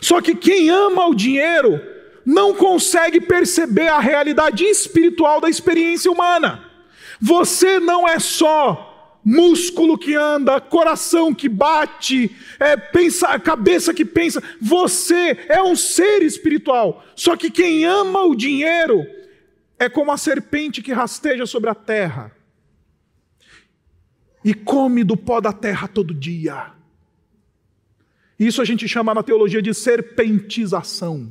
[0.00, 1.80] Só que quem ama o dinheiro
[2.26, 6.64] não consegue perceber a realidade espiritual da experiência humana.
[7.20, 8.87] Você não é só
[9.28, 14.42] músculo que anda, coração que bate, é, pensa, cabeça que pensa.
[14.58, 17.04] Você é um ser espiritual.
[17.14, 19.06] Só que quem ama o dinheiro
[19.78, 22.32] é como a serpente que rasteja sobre a terra
[24.42, 26.72] e come do pó da terra todo dia.
[28.38, 31.30] Isso a gente chama na teologia de serpentização.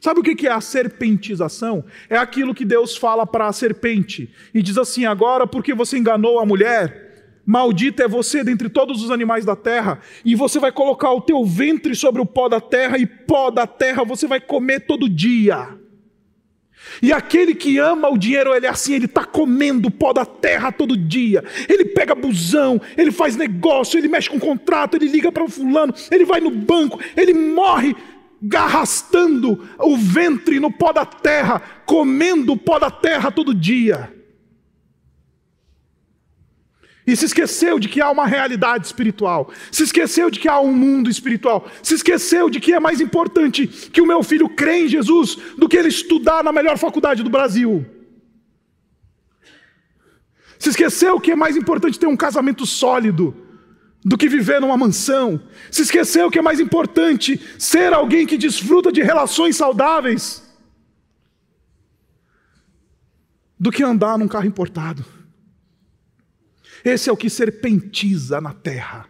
[0.00, 1.84] Sabe o que é a serpentização?
[2.10, 6.40] É aquilo que Deus fala para a serpente e diz assim: agora, porque você enganou
[6.40, 7.07] a mulher,
[7.48, 11.42] Maldito é você dentre todos os animais da terra, e você vai colocar o teu
[11.46, 15.66] ventre sobre o pó da terra, e pó da terra você vai comer todo dia.
[17.00, 20.70] E aquele que ama o dinheiro, ele é assim, ele está comendo pó da terra
[20.70, 21.42] todo dia.
[21.66, 25.94] Ele pega busão, ele faz negócio, ele mexe com contrato, ele liga para o fulano,
[26.10, 27.96] ele vai no banco, ele morre
[28.42, 34.17] garrastando o ventre no pó da terra, comendo pó da terra todo dia.
[37.08, 39.50] E se esqueceu de que há uma realidade espiritual.
[39.72, 41.66] Se esqueceu de que há um mundo espiritual.
[41.82, 45.66] Se esqueceu de que é mais importante que o meu filho crê em Jesus do
[45.66, 47.86] que ele estudar na melhor faculdade do Brasil.
[50.58, 53.34] Se esqueceu que é mais importante ter um casamento sólido
[54.04, 55.40] do que viver numa mansão.
[55.70, 60.46] Se esqueceu que é mais importante ser alguém que desfruta de relações saudáveis
[63.58, 65.17] do que andar num carro importado.
[66.84, 69.08] Esse é o que serpentiza na terra.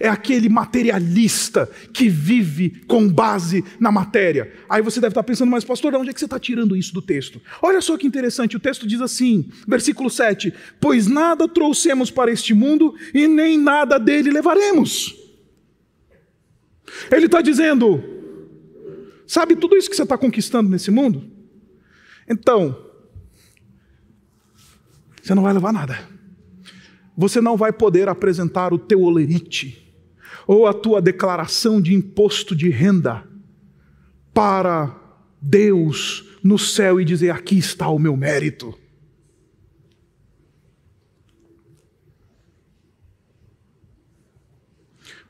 [0.00, 4.52] É aquele materialista que vive com base na matéria.
[4.68, 7.00] Aí você deve estar pensando, mas pastor, onde é que você está tirando isso do
[7.00, 7.40] texto?
[7.62, 12.52] Olha só que interessante, o texto diz assim, versículo 7: Pois nada trouxemos para este
[12.52, 15.14] mundo e nem nada dele levaremos.
[17.10, 18.02] Ele está dizendo,
[19.26, 21.30] sabe tudo isso que você está conquistando nesse mundo?
[22.28, 22.76] Então,
[25.22, 26.15] você não vai levar nada
[27.16, 29.82] você não vai poder apresentar o teu olerite
[30.46, 33.26] ou a tua declaração de imposto de renda
[34.34, 34.94] para
[35.40, 38.78] Deus no céu e dizer: aqui está o meu mérito.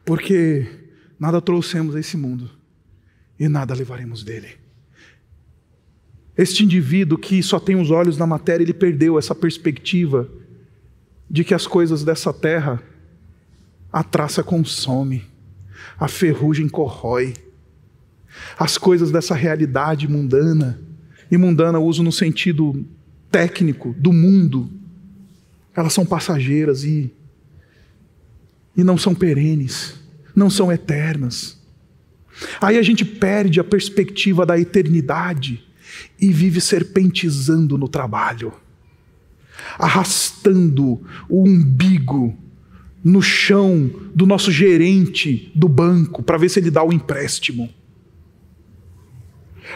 [0.04, 0.66] Porque
[1.18, 2.50] nada trouxemos a esse mundo
[3.38, 4.48] e nada levaremos dele.
[6.36, 10.30] Este indivíduo que só tem os olhos na matéria, ele perdeu essa perspectiva
[11.28, 12.82] de que as coisas dessa terra
[13.92, 15.24] a traça consome,
[15.98, 17.32] a ferrugem corrói.
[18.58, 20.78] As coisas dessa realidade mundana,
[21.30, 22.84] e mundana uso no sentido
[23.30, 24.70] técnico do mundo,
[25.74, 27.10] elas são passageiras e
[28.76, 29.94] e não são perenes,
[30.34, 31.58] não são eternas.
[32.60, 35.64] Aí a gente perde a perspectiva da eternidade
[36.20, 38.52] e vive serpentizando no trabalho,
[39.78, 42.36] arrastando o umbigo
[43.04, 47.70] no chão do nosso gerente do banco para ver se ele dá o empréstimo.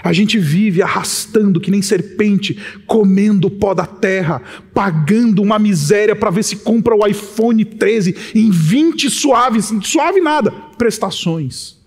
[0.03, 4.41] A gente vive arrastando que nem serpente, comendo o pó da terra,
[4.73, 10.51] pagando uma miséria para ver se compra o iPhone 13 em 20 suaves, suave nada,
[10.51, 11.79] prestações.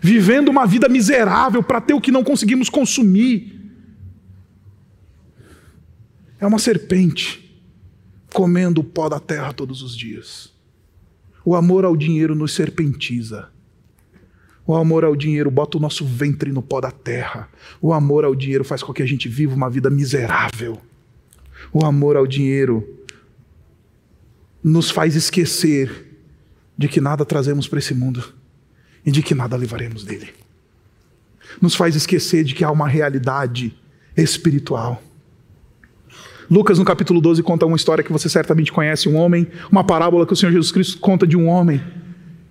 [0.00, 3.53] Vivendo uma vida miserável para ter o que não conseguimos consumir.
[6.44, 7.58] É uma serpente
[8.30, 10.52] comendo o pó da terra todos os dias.
[11.42, 13.48] O amor ao dinheiro nos serpentiza.
[14.66, 17.48] O amor ao dinheiro bota o nosso ventre no pó da terra.
[17.80, 20.78] O amor ao dinheiro faz com que a gente viva uma vida miserável.
[21.72, 22.86] O amor ao dinheiro
[24.62, 26.14] nos faz esquecer
[26.76, 28.22] de que nada trazemos para esse mundo
[29.02, 30.28] e de que nada levaremos dele.
[31.58, 33.74] Nos faz esquecer de que há uma realidade
[34.14, 35.02] espiritual.
[36.50, 40.26] Lucas, no capítulo 12, conta uma história que você certamente conhece: um homem, uma parábola
[40.26, 41.80] que o Senhor Jesus Cristo conta de um homem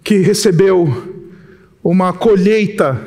[0.04, 1.22] que recebeu
[1.84, 3.00] uma colheita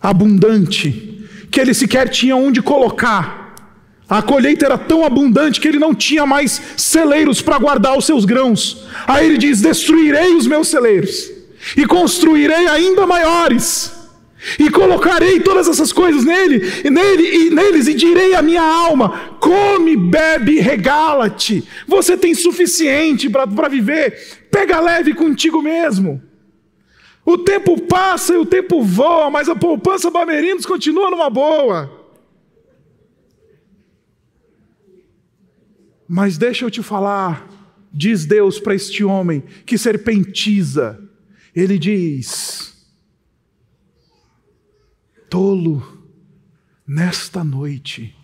[0.00, 3.44] abundante, que ele sequer tinha onde colocar.
[4.08, 8.24] A colheita era tão abundante que ele não tinha mais celeiros para guardar os seus
[8.24, 8.86] grãos.
[9.06, 11.30] Aí ele diz: Destruirei os meus celeiros
[11.76, 13.93] e construirei ainda maiores.
[14.58, 19.36] E colocarei todas essas coisas nele, e nele e neles e direi à minha alma:
[19.40, 21.64] come, bebe, regala-te.
[21.86, 24.46] Você tem suficiente para viver.
[24.50, 26.22] Pega leve contigo mesmo.
[27.24, 31.90] O tempo passa e o tempo voa, mas a poupança Bamerindos continua numa boa.
[36.06, 37.48] Mas deixa eu te falar,
[37.90, 41.00] diz Deus para este homem que serpentiza.
[41.56, 42.73] Ele diz:
[45.34, 45.82] Tolo,
[46.86, 48.14] nesta noite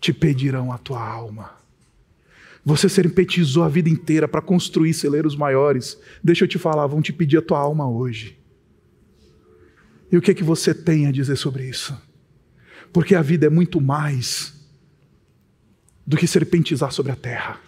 [0.00, 1.50] te pedirão a tua alma.
[2.64, 5.98] Você serpentizou a vida inteira para construir celeiros maiores.
[6.22, 8.38] Deixa eu te falar, vão te pedir a tua alma hoje.
[10.12, 12.00] E o que é que você tem a dizer sobre isso?
[12.92, 14.54] Porque a vida é muito mais
[16.06, 17.58] do que serpentizar sobre a terra.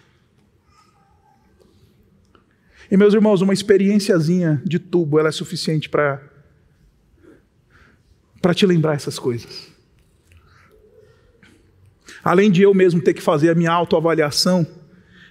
[2.89, 6.25] E meus irmãos, uma experiênciazinha de tubo, ela é suficiente para
[8.47, 9.67] para te lembrar essas coisas.
[12.23, 14.65] Além de eu mesmo ter que fazer a minha autoavaliação,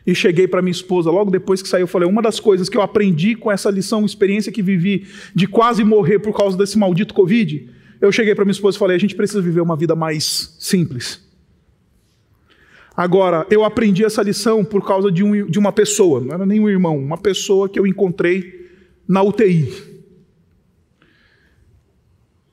[0.07, 2.77] e cheguei para minha esposa, logo depois que saiu, eu falei: uma das coisas que
[2.77, 7.15] eu aprendi com essa lição, experiência que vivi, de quase morrer por causa desse maldito
[7.15, 7.71] Covid,
[8.03, 11.27] eu cheguei para minha esposa e falei: a gente precisa viver uma vida mais simples.
[12.95, 16.61] Agora, eu aprendi essa lição por causa de, um, de uma pessoa, não era nem
[16.61, 18.69] um irmão, uma pessoa que eu encontrei
[19.09, 19.96] na UTI.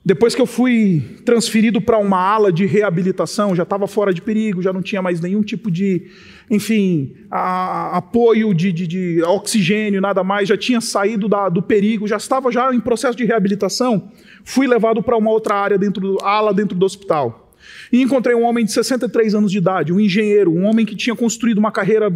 [0.06, 4.60] Depois que eu fui transferido para uma ala de reabilitação, já estava fora de perigo,
[4.60, 6.10] já não tinha mais nenhum tipo de,
[6.50, 12.06] enfim, a, apoio de, de, de, oxigênio, nada mais, já tinha saído da, do perigo,
[12.06, 14.10] já estava já em processo de reabilitação.
[14.44, 17.54] Fui levado para uma outra área dentro ala dentro do hospital.
[17.90, 21.16] E encontrei um homem de 63 anos de idade, um engenheiro, um homem que tinha
[21.16, 22.14] construído uma carreira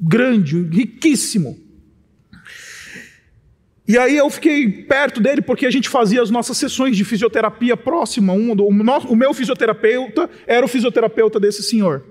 [0.00, 1.63] grande, riquíssimo.
[3.86, 7.76] E aí eu fiquei perto dele porque a gente fazia as nossas sessões de fisioterapia
[7.76, 8.32] próxima.
[8.32, 12.02] Um, o, nosso, o meu fisioterapeuta era o fisioterapeuta desse senhor.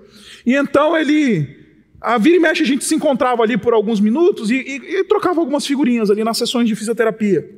[0.46, 1.64] E então ele,
[2.00, 5.04] a vira e mexe, a gente se encontrava ali por alguns minutos e, e, e
[5.04, 7.50] trocava algumas figurinhas ali nas sessões de fisioterapia.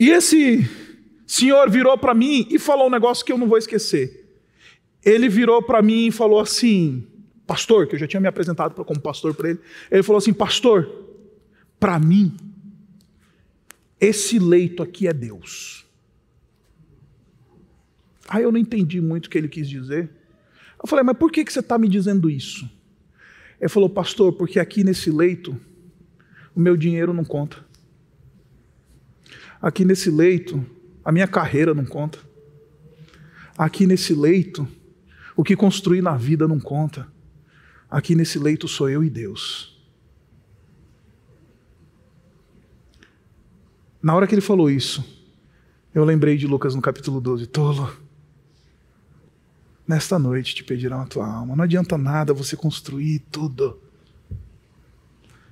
[0.00, 0.66] E esse
[1.26, 4.30] senhor virou para mim e falou um negócio que eu não vou esquecer.
[5.04, 7.06] Ele virou para mim e falou assim,
[7.46, 9.58] pastor, que eu já tinha me apresentado como pastor para ele.
[9.90, 10.90] Ele falou assim, pastor,
[11.78, 12.34] para mim
[14.02, 15.86] esse leito aqui é Deus.
[18.28, 20.10] Aí eu não entendi muito o que ele quis dizer.
[20.82, 22.68] Eu falei, mas por que, você está me dizendo isso?
[23.60, 25.56] Ele falou, pastor, porque aqui nesse leito
[26.52, 27.64] o meu dinheiro não conta.
[29.60, 30.66] Aqui nesse leito
[31.04, 32.18] a minha carreira não conta.
[33.56, 34.66] Aqui nesse leito
[35.36, 37.06] o que construí na vida não conta.
[37.88, 39.71] Aqui nesse leito sou eu e Deus.
[44.02, 45.04] Na hora que ele falou isso,
[45.94, 47.94] eu lembrei de Lucas no capítulo 12: Tolo,
[49.86, 51.54] nesta noite te pedirão a tua alma.
[51.54, 53.78] Não adianta nada você construir tudo,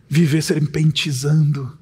[0.08, 1.78] viver serpentizando,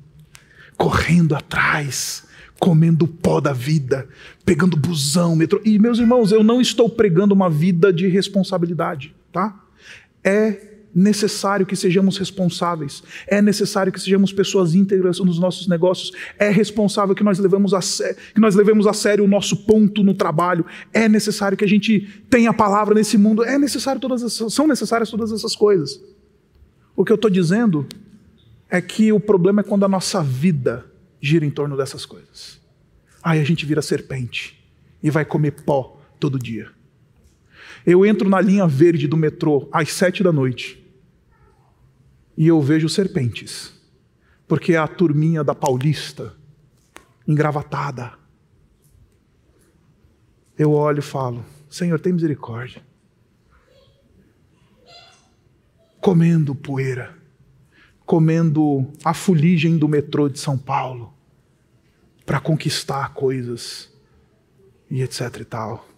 [0.76, 2.26] correndo atrás,
[2.60, 4.06] comendo o pó da vida,
[4.44, 5.62] pegando busão, metrô.
[5.64, 9.58] E meus irmãos, eu não estou pregando uma vida de responsabilidade, tá?
[10.22, 16.50] É necessário que sejamos responsáveis, é necessário que sejamos pessoas íntegras nos nossos negócios, é
[16.50, 20.12] responsável que nós levemos a, sé que nós levemos a sério o nosso ponto no
[20.12, 24.52] trabalho, é necessário que a gente tenha a palavra nesse mundo, é necessário todas essas,
[24.52, 26.02] são necessárias todas essas coisas.
[26.96, 27.86] O que eu estou dizendo
[28.68, 30.84] é que o problema é quando a nossa vida
[31.20, 32.60] gira em torno dessas coisas.
[33.22, 34.58] Aí a gente vira serpente
[35.00, 36.68] e vai comer pó todo dia.
[37.86, 40.87] Eu entro na linha verde do metrô às sete da noite
[42.38, 43.72] e eu vejo serpentes,
[44.46, 46.36] porque é a turminha da Paulista,
[47.26, 48.12] engravatada.
[50.56, 52.80] Eu olho e falo: Senhor, tem misericórdia.
[56.00, 57.18] Comendo poeira,
[58.06, 61.12] comendo a fuligem do metrô de São Paulo,
[62.24, 63.92] para conquistar coisas
[64.88, 65.88] e etc e tal.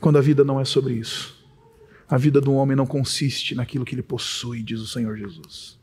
[0.00, 1.33] Quando a vida não é sobre isso.
[2.08, 5.78] A vida do homem não consiste naquilo que ele possui, diz o Senhor Jesus.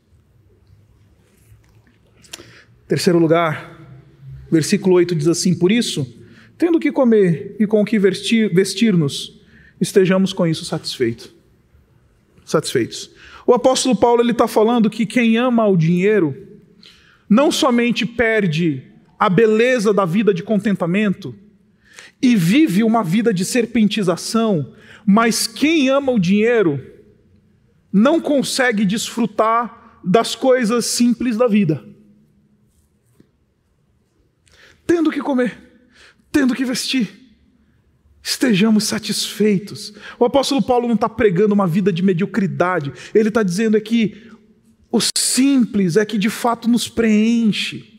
[2.86, 3.80] Terceiro lugar,
[4.50, 6.06] versículo 8 diz assim: Por isso,
[6.58, 9.40] tendo que comer e com o que vestir-nos,
[9.80, 11.34] estejamos com isso satisfeitos.
[12.44, 13.10] Satisfeitos.
[13.46, 16.36] O apóstolo Paulo ele está falando que quem ama o dinheiro
[17.28, 18.82] não somente perde
[19.18, 21.34] a beleza da vida de contentamento
[22.20, 24.74] e vive uma vida de serpentização,
[25.06, 26.80] mas quem ama o dinheiro
[27.92, 31.84] não consegue desfrutar das coisas simples da vida.
[34.86, 35.56] Tendo que comer,
[36.30, 37.22] tendo que vestir,
[38.22, 39.92] estejamos satisfeitos.
[40.18, 44.30] O apóstolo Paulo não está pregando uma vida de mediocridade, ele está dizendo aqui:
[44.90, 47.90] o simples é que de fato nos preenche.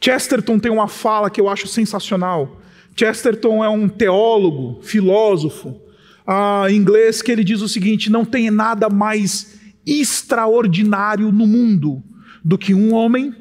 [0.00, 2.60] Chesterton tem uma fala que eu acho sensacional.
[2.98, 5.80] Chesterton é um teólogo, filósofo,
[6.26, 12.02] uh, inglês, que ele diz o seguinte: não tem nada mais extraordinário no mundo
[12.44, 13.34] do que um homem,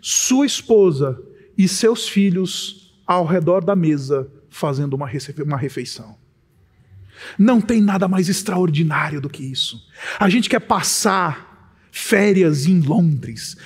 [0.00, 1.20] sua esposa
[1.56, 5.08] e seus filhos ao redor da mesa fazendo uma,
[5.44, 6.16] uma refeição.
[7.38, 9.86] Não tem nada mais extraordinário do que isso.
[10.18, 13.56] A gente quer passar férias em Londres.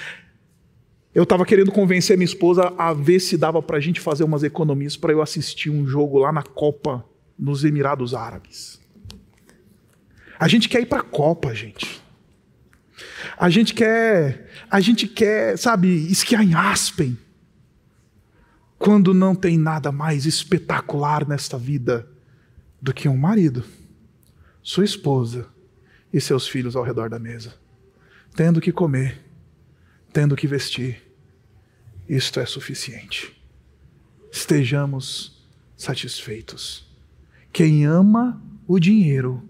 [1.13, 4.45] Eu estava querendo convencer minha esposa a ver se dava para a gente fazer umas
[4.45, 7.05] economias para eu assistir um jogo lá na Copa
[7.37, 8.81] nos Emirados Árabes.
[10.39, 12.01] A gente quer ir para a Copa, gente.
[13.37, 17.19] A gente quer, a gente quer, sabe, esquiar em Aspen.
[18.79, 22.09] Quando não tem nada mais espetacular nesta vida
[22.81, 23.65] do que um marido,
[24.63, 25.47] sua esposa
[26.13, 27.55] e seus filhos ao redor da mesa,
[28.35, 29.30] tendo que comer
[30.13, 31.03] tendo que vestir,
[32.09, 33.37] isto é suficiente.
[34.31, 35.45] Estejamos
[35.77, 36.87] satisfeitos.
[37.53, 39.43] Quem ama o dinheiro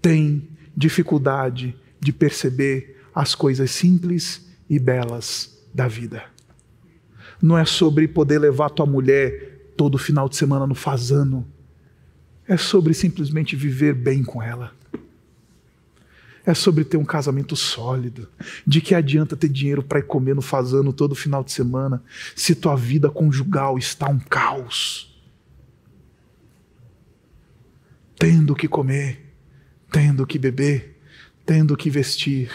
[0.00, 6.24] tem dificuldade de perceber as coisas simples e belas da vida.
[7.40, 11.46] Não é sobre poder levar tua mulher todo final de semana no fazano.
[12.46, 14.72] É sobre simplesmente viver bem com ela
[16.44, 18.28] é sobre ter um casamento sólido.
[18.66, 22.02] De que adianta ter dinheiro para ir comer no fazano todo final de semana
[22.34, 25.08] se tua vida conjugal está um caos?
[28.18, 29.34] Tendo que comer,
[29.90, 31.00] tendo que beber,
[31.44, 32.50] tendo que vestir,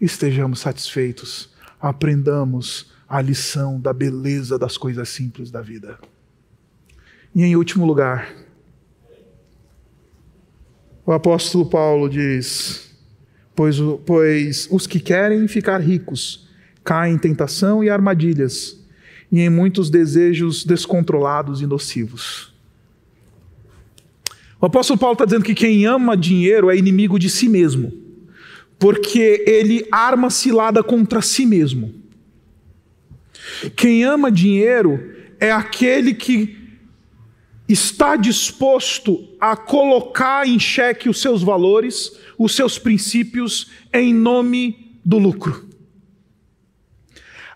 [0.00, 1.50] estejamos satisfeitos,
[1.80, 5.98] aprendamos a lição da beleza das coisas simples da vida.
[7.34, 8.34] E em último lugar,
[11.06, 12.89] o apóstolo Paulo diz:
[13.54, 13.76] pois,
[14.06, 16.48] pois os que querem ficar ricos
[16.84, 18.78] caem em tentação e armadilhas,
[19.30, 22.52] e em muitos desejos descontrolados e nocivos.
[24.60, 27.92] O apóstolo Paulo está dizendo que quem ama dinheiro é inimigo de si mesmo,
[28.78, 31.94] porque ele arma cilada contra si mesmo.
[33.76, 36.58] Quem ama dinheiro é aquele que
[37.68, 45.18] está disposto a colocar em xeque os seus valores, os seus princípios em nome do
[45.18, 45.68] lucro.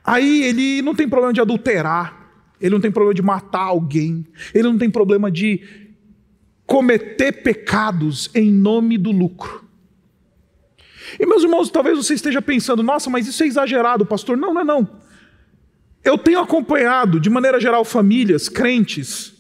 [0.05, 2.28] Aí ele não tem problema de adulterar,
[2.61, 5.62] ele não tem problema de matar alguém, ele não tem problema de
[6.66, 9.64] cometer pecados em nome do lucro.
[11.18, 14.37] E meus irmãos, talvez você esteja pensando, nossa, mas isso é exagerado, pastor.
[14.37, 15.01] Não, não é não.
[16.05, 19.32] Eu tenho acompanhado, de maneira geral, famílias, crentes,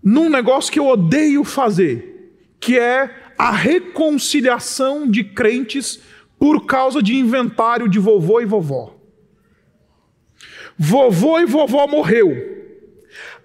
[0.00, 5.98] num negócio que eu odeio fazer, que é a reconciliação de crentes
[6.38, 8.94] por causa de inventário de vovô e vovó.
[10.76, 12.36] Vovô e vovó morreu.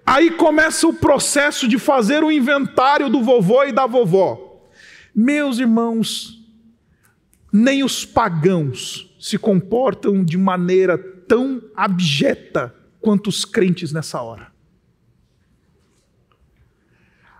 [0.04, 4.60] Aí começa o processo de fazer o inventário do vovô e da vovó.
[5.14, 6.46] Meus irmãos,
[7.50, 14.52] nem os pagãos se comportam de maneira tão abjeta quanto os crentes nessa hora.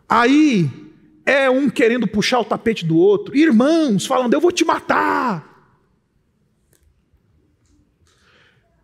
[0.08, 0.85] Aí
[1.26, 5.56] é um querendo puxar o tapete do outro, irmãos falando: Eu vou te matar.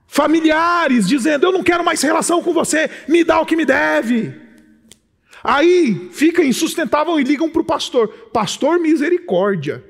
[0.09, 4.43] Familiares dizendo: Eu não quero mais relação com você, me dá o que me deve.
[5.45, 9.85] Aí fica insustentável e ligam para o pastor: Pastor, misericórdia.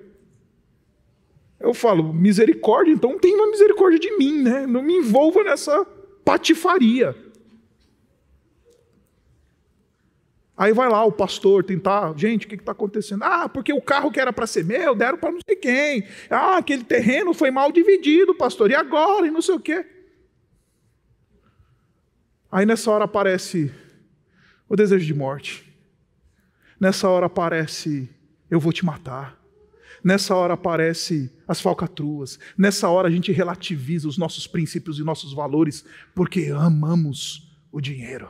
[1.58, 2.92] Eu falo: Misericórdia?
[2.92, 4.66] Então tem uma misericórdia de mim, né?
[4.66, 5.86] Não me envolva nessa
[6.22, 7.16] patifaria.
[10.56, 13.24] Aí vai lá o pastor tentar, gente, o que está acontecendo?
[13.24, 16.06] Ah, porque o carro que era para ser meu, deram para não sei quem.
[16.28, 19.26] Ah, aquele terreno foi mal dividido, pastor, e agora?
[19.26, 19.84] E não sei o quê.
[22.50, 23.72] Aí nessa hora aparece
[24.68, 25.72] o desejo de morte.
[26.78, 28.10] Nessa hora aparece,
[28.50, 29.40] eu vou te matar.
[30.04, 32.38] Nessa hora aparece as falcatruas.
[32.58, 35.84] Nessa hora a gente relativiza os nossos princípios e nossos valores
[36.14, 38.28] porque amamos o dinheiro.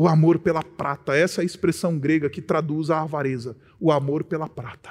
[0.00, 3.56] O amor pela prata, essa é a expressão grega que traduz a avareza.
[3.80, 4.90] O amor pela prata.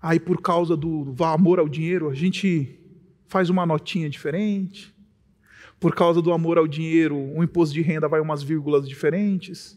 [0.00, 2.78] Aí, por causa do amor ao dinheiro, a gente
[3.26, 4.94] faz uma notinha diferente.
[5.80, 9.76] Por causa do amor ao dinheiro, o imposto de renda vai umas vírgulas diferentes.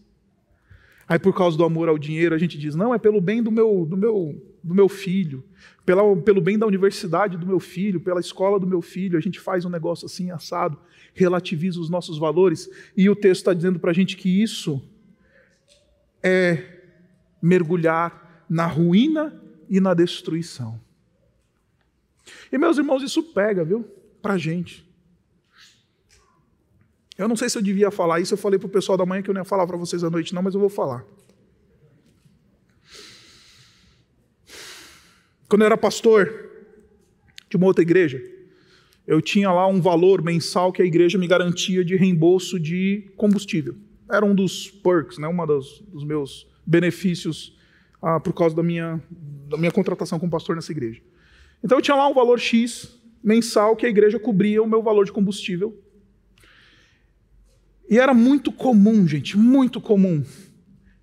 [1.08, 3.52] Aí, por causa do amor ao dinheiro, a gente diz: não, é pelo bem do
[3.52, 5.44] meu, do meu, do meu filho,
[5.86, 9.16] pela, pelo bem da universidade do meu filho, pela escola do meu filho.
[9.16, 10.76] A gente faz um negócio assim assado,
[11.14, 12.68] relativiza os nossos valores.
[12.98, 14.82] E o texto está dizendo para a gente que isso
[16.24, 16.82] é
[17.40, 19.40] mergulhar na ruína
[19.70, 20.82] e na destruição.
[22.52, 23.84] E meus irmãos, isso pega, viu?
[24.20, 24.84] Para a gente.
[27.16, 29.22] Eu não sei se eu devia falar isso, eu falei para o pessoal da manhã
[29.22, 31.06] que eu não ia falar para vocês à noite, não, mas eu vou falar.
[35.48, 36.50] Quando eu era pastor
[37.50, 38.22] de uma outra igreja,
[39.06, 43.76] eu tinha lá um valor mensal que a igreja me garantia de reembolso de combustível.
[44.10, 45.28] Era um dos perks, né?
[45.28, 47.56] um dos, dos meus benefícios
[48.02, 49.02] ah, por causa da minha,
[49.48, 51.02] da minha contratação como pastor nessa igreja.
[51.64, 55.06] Então eu tinha lá um valor X mensal que a igreja cobria o meu valor
[55.06, 55.80] de combustível.
[57.88, 60.24] E era muito comum, gente, muito comum,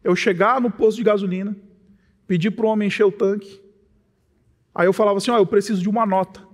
[0.03, 1.57] eu chegar no posto de gasolina,
[2.26, 3.61] pedir para o homem encher o tanque,
[4.74, 6.46] aí eu falava assim: ó, eu preciso de uma nota.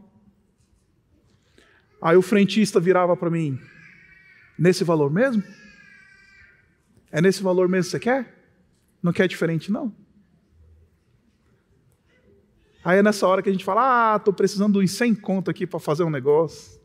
[2.01, 3.59] Aí o frentista virava para mim:
[4.59, 5.43] nesse valor mesmo?
[7.11, 8.35] É nesse valor mesmo que você quer?
[9.03, 9.95] Não quer diferente, não?
[12.85, 15.67] Aí é nessa hora que a gente fala: ah, estou precisando de 100 conto aqui
[15.67, 16.79] para fazer um negócio.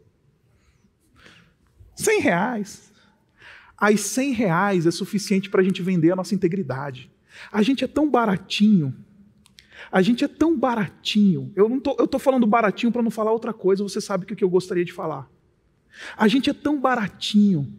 [1.95, 2.91] 100 reais.
[3.77, 7.11] Aí 100 reais é suficiente para a gente vender a nossa integridade.
[7.51, 8.95] A gente é tão baratinho.
[9.93, 11.51] A gente é tão baratinho.
[11.55, 13.83] Eu não tô, eu tô falando baratinho para não falar outra coisa.
[13.83, 15.29] Você sabe o que eu gostaria de falar.
[16.17, 17.71] A gente é tão baratinho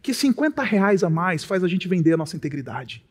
[0.00, 3.04] que 50 reais a mais faz a gente vender a nossa integridade.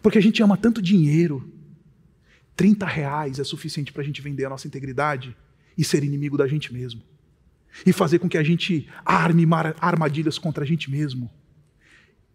[0.00, 1.52] Porque a gente ama tanto dinheiro
[2.56, 5.36] 30 reais é suficiente para a gente vender a nossa integridade
[5.76, 7.02] e ser inimigo da gente mesmo.
[7.84, 9.46] E fazer com que a gente arme
[9.78, 11.30] armadilhas contra a gente mesmo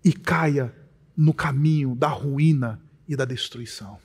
[0.06, 0.76] e caia
[1.18, 3.98] no caminho da ruína e da destruição.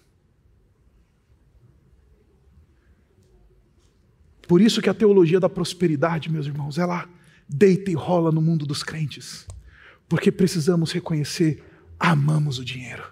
[4.47, 7.09] Por isso que a teologia da prosperidade, meus irmãos, ela
[7.49, 9.47] deita e rola no mundo dos crentes.
[10.09, 11.63] Porque precisamos reconhecer,
[11.99, 13.05] amamos o dinheiro.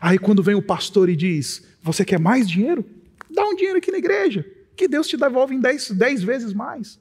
[0.00, 2.84] Aí quando vem o pastor e diz: Você quer mais dinheiro?
[3.30, 4.44] Dá um dinheiro aqui na igreja,
[4.76, 6.98] que Deus te devolve em dez, dez vezes mais.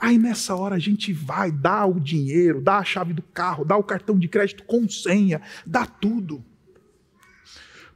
[0.00, 3.76] Aí nessa hora a gente vai, dá o dinheiro, dá a chave do carro, dá
[3.76, 6.44] o cartão de crédito com senha, dá tudo.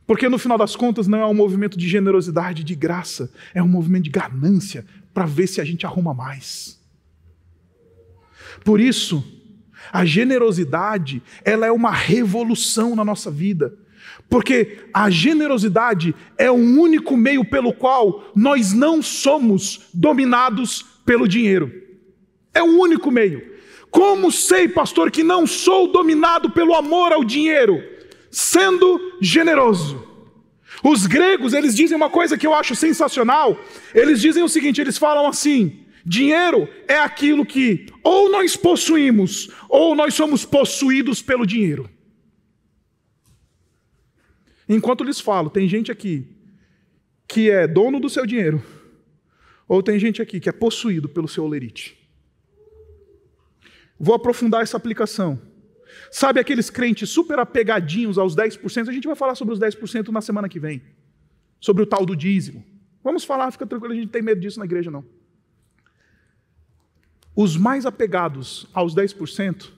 [0.06, 3.68] Porque no final das contas não é um movimento de generosidade, de graça, é um
[3.68, 4.84] movimento de ganância
[5.14, 6.80] para ver se a gente arruma mais.
[8.64, 9.24] Por isso,
[9.92, 13.76] a generosidade, ela é uma revolução na nossa vida.
[14.28, 21.70] Porque a generosidade é o único meio pelo qual nós não somos dominados pelo dinheiro.
[22.54, 23.52] É o único meio.
[23.90, 27.91] Como sei, pastor, que não sou dominado pelo amor ao dinheiro?
[28.32, 30.08] Sendo generoso.
[30.82, 33.62] Os gregos, eles dizem uma coisa que eu acho sensacional.
[33.94, 39.94] Eles dizem o seguinte: eles falam assim: dinheiro é aquilo que ou nós possuímos, ou
[39.94, 41.88] nós somos possuídos pelo dinheiro.
[44.68, 46.26] Enquanto lhes falo, tem gente aqui
[47.28, 48.62] que é dono do seu dinheiro,
[49.68, 51.98] ou tem gente aqui que é possuído pelo seu olerite.
[53.98, 55.51] Vou aprofundar essa aplicação.
[56.14, 58.86] Sabe aqueles crentes super apegadinhos aos 10%?
[58.86, 60.82] A gente vai falar sobre os 10% na semana que vem.
[61.58, 62.62] Sobre o tal do dízimo.
[63.02, 65.02] Vamos falar, fica tranquilo, a gente não tem medo disso na igreja, não.
[67.34, 69.70] Os mais apegados aos 10%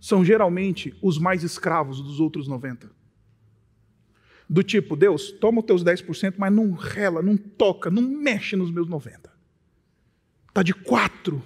[0.00, 2.88] são geralmente os mais escravos dos outros 90%.
[4.48, 8.70] Do tipo, Deus, toma os teus 10%, mas não rela, não toca, não mexe nos
[8.70, 9.28] meus 90%.
[10.48, 11.42] Está de quatro,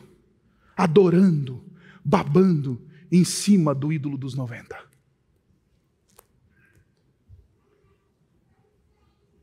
[0.76, 1.64] adorando,
[2.04, 4.86] babando em cima do ídolo dos 90%.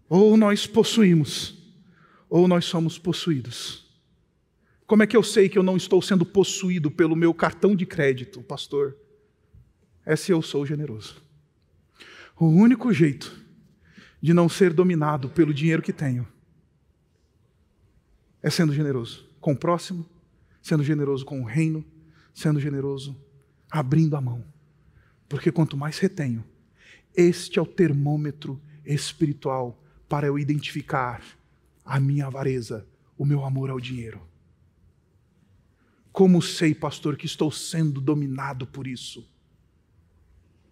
[0.10, 1.58] Ou nós possuímos,
[2.30, 3.92] ou nós somos possuídos.
[4.86, 7.86] Como é que eu sei que eu não estou sendo possuído pelo meu cartão de
[7.86, 8.96] crédito, pastor?
[10.06, 11.22] É se eu sou generoso.
[12.38, 13.44] O único jeito
[14.22, 16.28] de não ser dominado pelo dinheiro que tenho
[18.42, 20.06] é sendo generoso com o próximo,
[20.62, 21.84] sendo generoso com o reino,
[22.34, 23.16] sendo generoso,
[23.74, 24.46] abrindo a mão.
[25.28, 26.46] Porque quanto mais retenho,
[27.16, 31.24] este é o termômetro espiritual para eu identificar
[31.84, 32.86] a minha avareza,
[33.18, 34.22] o meu amor ao dinheiro.
[36.12, 39.28] Como sei, pastor, que estou sendo dominado por isso?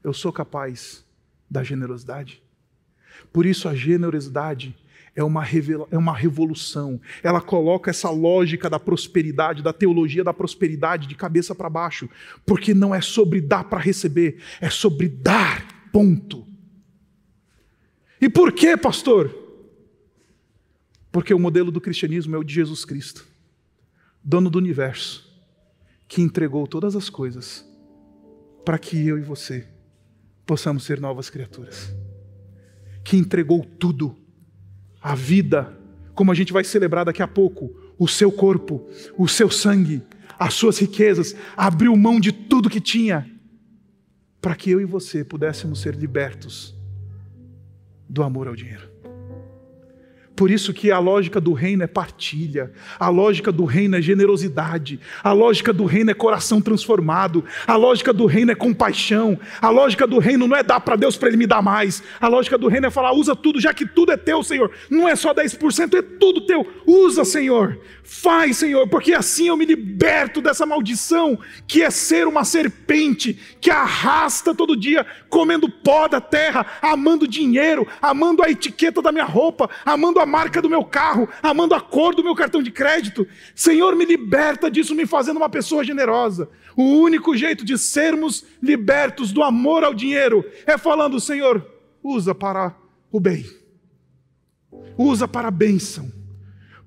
[0.03, 1.03] Eu sou capaz
[1.49, 2.43] da generosidade.
[3.33, 4.75] Por isso, a generosidade
[5.15, 5.43] é uma,
[5.91, 6.99] é uma revolução.
[7.21, 12.09] Ela coloca essa lógica da prosperidade, da teologia da prosperidade, de cabeça para baixo.
[12.45, 16.47] Porque não é sobre dar para receber, é sobre dar, ponto.
[18.19, 19.35] E por quê, pastor?
[21.11, 23.27] Porque o modelo do cristianismo é o de Jesus Cristo,
[24.23, 25.31] dono do universo
[26.11, 27.65] que entregou todas as coisas
[28.65, 29.65] para que eu e você
[30.45, 31.95] possamos ser novas criaturas.
[33.01, 34.17] Que entregou tudo,
[35.01, 35.77] a vida,
[36.13, 38.87] como a gente vai celebrar daqui a pouco, o seu corpo,
[39.17, 40.03] o seu sangue,
[40.37, 43.29] as suas riquezas, abriu mão de tudo que tinha,
[44.39, 46.75] para que eu e você pudéssemos ser libertos
[48.09, 48.90] do amor ao dinheiro.
[50.35, 54.99] Por isso que a lógica do reino é partilha, a lógica do reino é generosidade,
[55.23, 60.07] a lógica do reino é coração transformado, a lógica do reino é compaixão, a lógica
[60.07, 62.67] do reino não é dar para Deus para Ele me dar mais, a lógica do
[62.67, 64.71] reino é falar, usa tudo, já que tudo é teu, Senhor.
[64.89, 66.65] Não é só 10%, é tudo teu.
[66.87, 67.79] Usa, Senhor.
[68.03, 73.69] Faz, Senhor, porque assim eu me liberto dessa maldição que é ser uma serpente que
[73.69, 79.69] arrasta todo dia, comendo pó da terra, amando dinheiro, amando a etiqueta da minha roupa,
[79.85, 83.27] amando a marca do meu carro, amando a cor do meu cartão de crédito.
[83.53, 86.49] Senhor, me liberta disso, me fazendo uma pessoa generosa.
[86.75, 91.63] O único jeito de sermos libertos do amor ao dinheiro é falando: Senhor,
[92.01, 92.75] usa para
[93.11, 93.45] o bem,
[94.97, 96.11] usa para a bênção,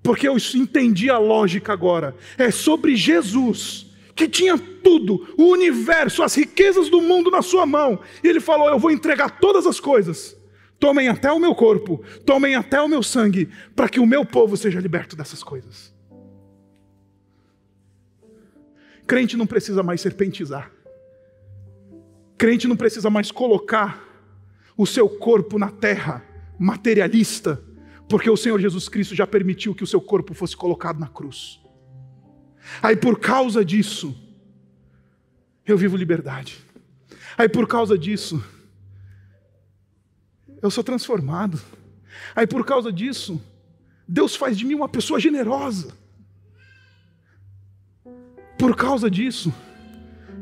[0.02, 2.16] porque eu entendi a lógica agora.
[2.38, 3.86] É sobre Jesus
[4.16, 8.00] que tinha tudo, o universo, as riquezas do mundo na sua mão.
[8.22, 10.36] E ele falou: Eu vou entregar todas as coisas
[10.84, 14.54] tomem até o meu corpo, tomem até o meu sangue, para que o meu povo
[14.54, 15.94] seja liberto dessas coisas.
[19.06, 20.70] Crente não precisa mais serpentizar.
[22.36, 23.98] Crente não precisa mais colocar
[24.76, 26.22] o seu corpo na terra,
[26.58, 27.64] materialista,
[28.06, 31.62] porque o Senhor Jesus Cristo já permitiu que o seu corpo fosse colocado na cruz.
[32.82, 34.14] Aí por causa disso,
[35.66, 36.58] eu vivo liberdade.
[37.38, 38.44] Aí por causa disso,
[40.64, 41.60] eu sou transformado.
[42.34, 43.38] Aí por causa disso,
[44.08, 45.92] Deus faz de mim uma pessoa generosa.
[48.58, 49.52] Por causa disso,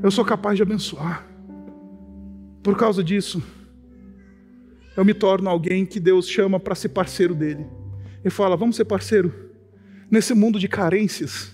[0.00, 1.26] eu sou capaz de abençoar.
[2.62, 3.42] Por causa disso,
[4.96, 7.66] eu me torno alguém que Deus chama para ser parceiro dele.
[8.24, 9.50] E fala: Vamos ser parceiro.
[10.08, 11.52] Nesse mundo de carências,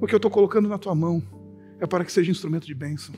[0.00, 1.20] o que eu estou colocando na tua mão
[1.80, 3.12] é para que seja instrumento de bênção.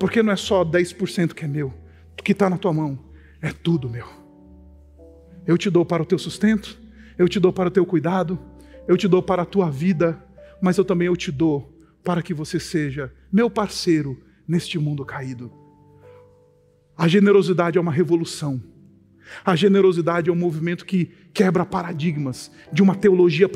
[0.00, 1.74] Porque não é só 10% que é meu,
[2.16, 3.05] que está na tua mão
[3.46, 4.06] é tudo meu.
[5.46, 6.76] Eu te dou para o teu sustento,
[7.16, 8.38] eu te dou para o teu cuidado,
[8.88, 10.20] eu te dou para a tua vida,
[10.60, 11.72] mas eu também eu te dou
[12.02, 15.52] para que você seja meu parceiro neste mundo caído.
[16.96, 18.60] A generosidade é uma revolução.
[19.44, 23.48] A generosidade é um movimento que quebra paradigmas de uma teologia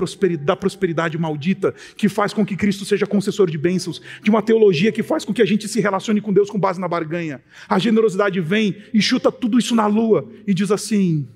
[0.42, 4.92] da prosperidade maldita, que faz com que Cristo seja concessor de bênçãos, de uma teologia
[4.92, 7.40] que faz com que a gente se relacione com Deus com base na barganha.
[7.68, 11.26] A generosidade vem e chuta tudo isso na lua e diz assim: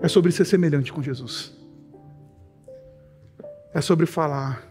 [0.00, 1.52] é sobre ser semelhante com Jesus.
[3.74, 4.62] É sobre falar: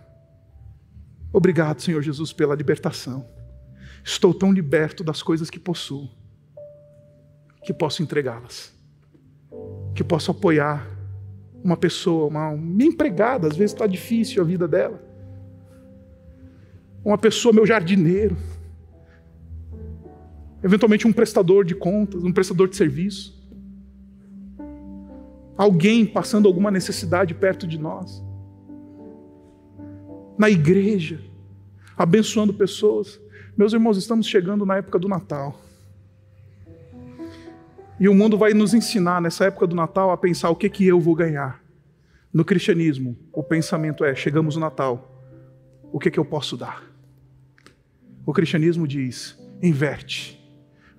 [1.34, 3.28] obrigado, Senhor Jesus, pela libertação.
[4.04, 6.10] Estou tão liberto das coisas que possuo
[7.68, 8.74] que posso entregá-las,
[9.94, 10.88] que posso apoiar
[11.62, 15.04] uma pessoa, uma minha empregada, às vezes está difícil a vida dela.
[17.04, 18.38] uma pessoa, meu jardineiro,
[20.64, 23.38] eventualmente um prestador de contas, um prestador de serviço,
[25.58, 28.24] alguém passando alguma necessidade perto de nós,
[30.38, 31.20] na igreja,
[31.98, 33.20] abençoando pessoas.
[33.58, 35.67] Meus irmãos, estamos chegando na época do Natal.
[38.00, 40.86] E o mundo vai nos ensinar nessa época do Natal a pensar o que que
[40.86, 41.64] eu vou ganhar.
[42.32, 45.26] No cristianismo, o pensamento é: chegamos no Natal,
[45.92, 46.84] o que que eu posso dar?
[48.26, 50.38] O cristianismo diz: inverte.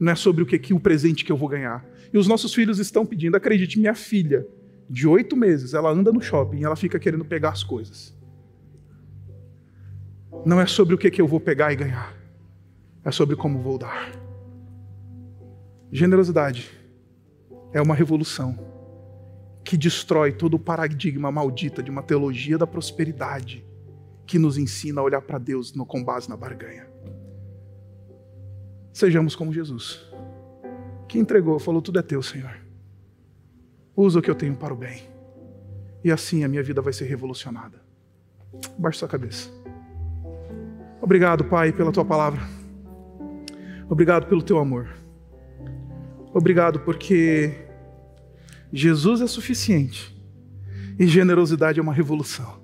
[0.00, 1.84] Não é sobre o que que o presente que eu vou ganhar.
[2.12, 4.46] E os nossos filhos estão pedindo, acredite, minha filha,
[4.88, 8.16] de oito meses, ela anda no shopping ela fica querendo pegar as coisas.
[10.46, 12.14] Não é sobre o que que eu vou pegar e ganhar.
[13.04, 14.12] É sobre como vou dar.
[15.90, 16.77] Generosidade
[17.72, 18.58] é uma revolução
[19.64, 23.64] que destrói todo o paradigma maldita de uma teologia da prosperidade
[24.26, 26.86] que nos ensina a olhar para Deus no, com base na barganha.
[28.92, 30.06] Sejamos como Jesus,
[31.06, 32.58] que entregou, falou: Tudo é teu, Senhor.
[33.96, 35.02] Usa o que eu tenho para o bem.
[36.02, 37.80] E assim a minha vida vai ser revolucionada.
[38.78, 39.50] Baixe sua cabeça.
[41.00, 42.40] Obrigado, Pai, pela tua palavra.
[43.88, 44.97] Obrigado pelo teu amor.
[46.32, 47.54] Obrigado porque
[48.72, 50.14] Jesus é suficiente
[50.98, 52.58] e generosidade é uma revolução.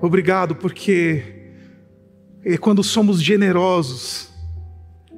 [0.00, 1.22] Obrigado porque
[2.44, 4.30] é quando somos generosos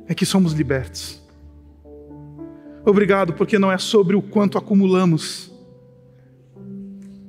[0.08, 1.22] é que somos libertos.
[2.84, 5.52] Obrigado porque não é sobre o quanto acumulamos,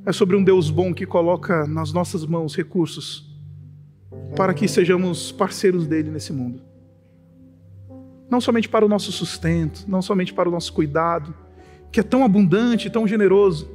[0.04, 3.30] é sobre um Deus bom que coloca nas nossas mãos recursos
[4.36, 6.71] para que sejamos parceiros dele nesse mundo
[8.32, 11.36] não somente para o nosso sustento, não somente para o nosso cuidado,
[11.92, 13.70] que é tão abundante, tão generoso,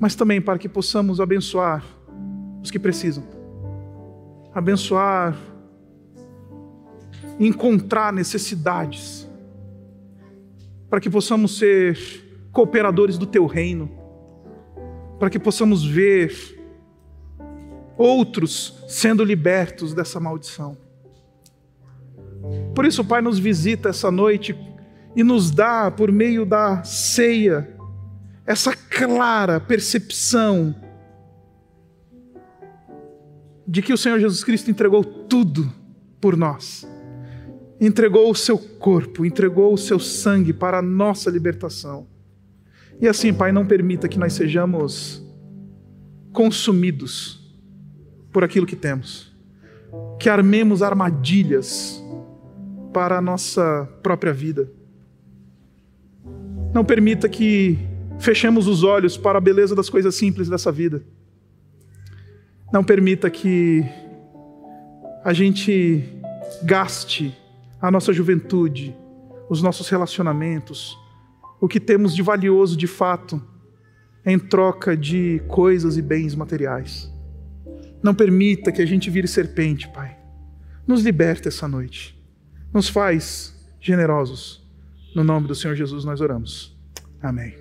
[0.00, 1.84] mas também para que possamos abençoar
[2.62, 3.22] os que precisam,
[4.54, 5.36] abençoar,
[7.38, 9.28] encontrar necessidades,
[10.88, 13.90] para que possamos ser cooperadores do Teu reino,
[15.18, 16.34] para que possamos ver
[17.98, 20.78] outros sendo libertos dessa maldição.
[22.74, 24.56] Por isso, Pai nos visita essa noite
[25.14, 27.76] e nos dá, por meio da ceia,
[28.46, 30.74] essa clara percepção
[33.66, 35.72] de que o Senhor Jesus Cristo entregou tudo
[36.20, 36.86] por nós.
[37.80, 42.06] Entregou o seu corpo, entregou o seu sangue para a nossa libertação.
[43.00, 45.22] E assim, Pai, não permita que nós sejamos
[46.32, 47.40] consumidos
[48.32, 49.32] por aquilo que temos,
[50.18, 52.01] que armemos armadilhas
[52.92, 54.70] para a nossa própria vida.
[56.74, 57.78] Não permita que
[58.18, 61.02] fechemos os olhos para a beleza das coisas simples dessa vida.
[62.72, 63.84] Não permita que
[65.24, 66.04] a gente
[66.62, 67.36] gaste
[67.80, 68.94] a nossa juventude,
[69.48, 70.96] os nossos relacionamentos,
[71.60, 73.42] o que temos de valioso de fato,
[74.24, 77.12] em troca de coisas e bens materiais.
[78.02, 80.16] Não permita que a gente vire serpente, Pai.
[80.86, 82.21] Nos liberta essa noite
[82.72, 84.62] nos faz generosos.
[85.14, 86.76] No nome do Senhor Jesus nós oramos.
[87.20, 87.54] Amém.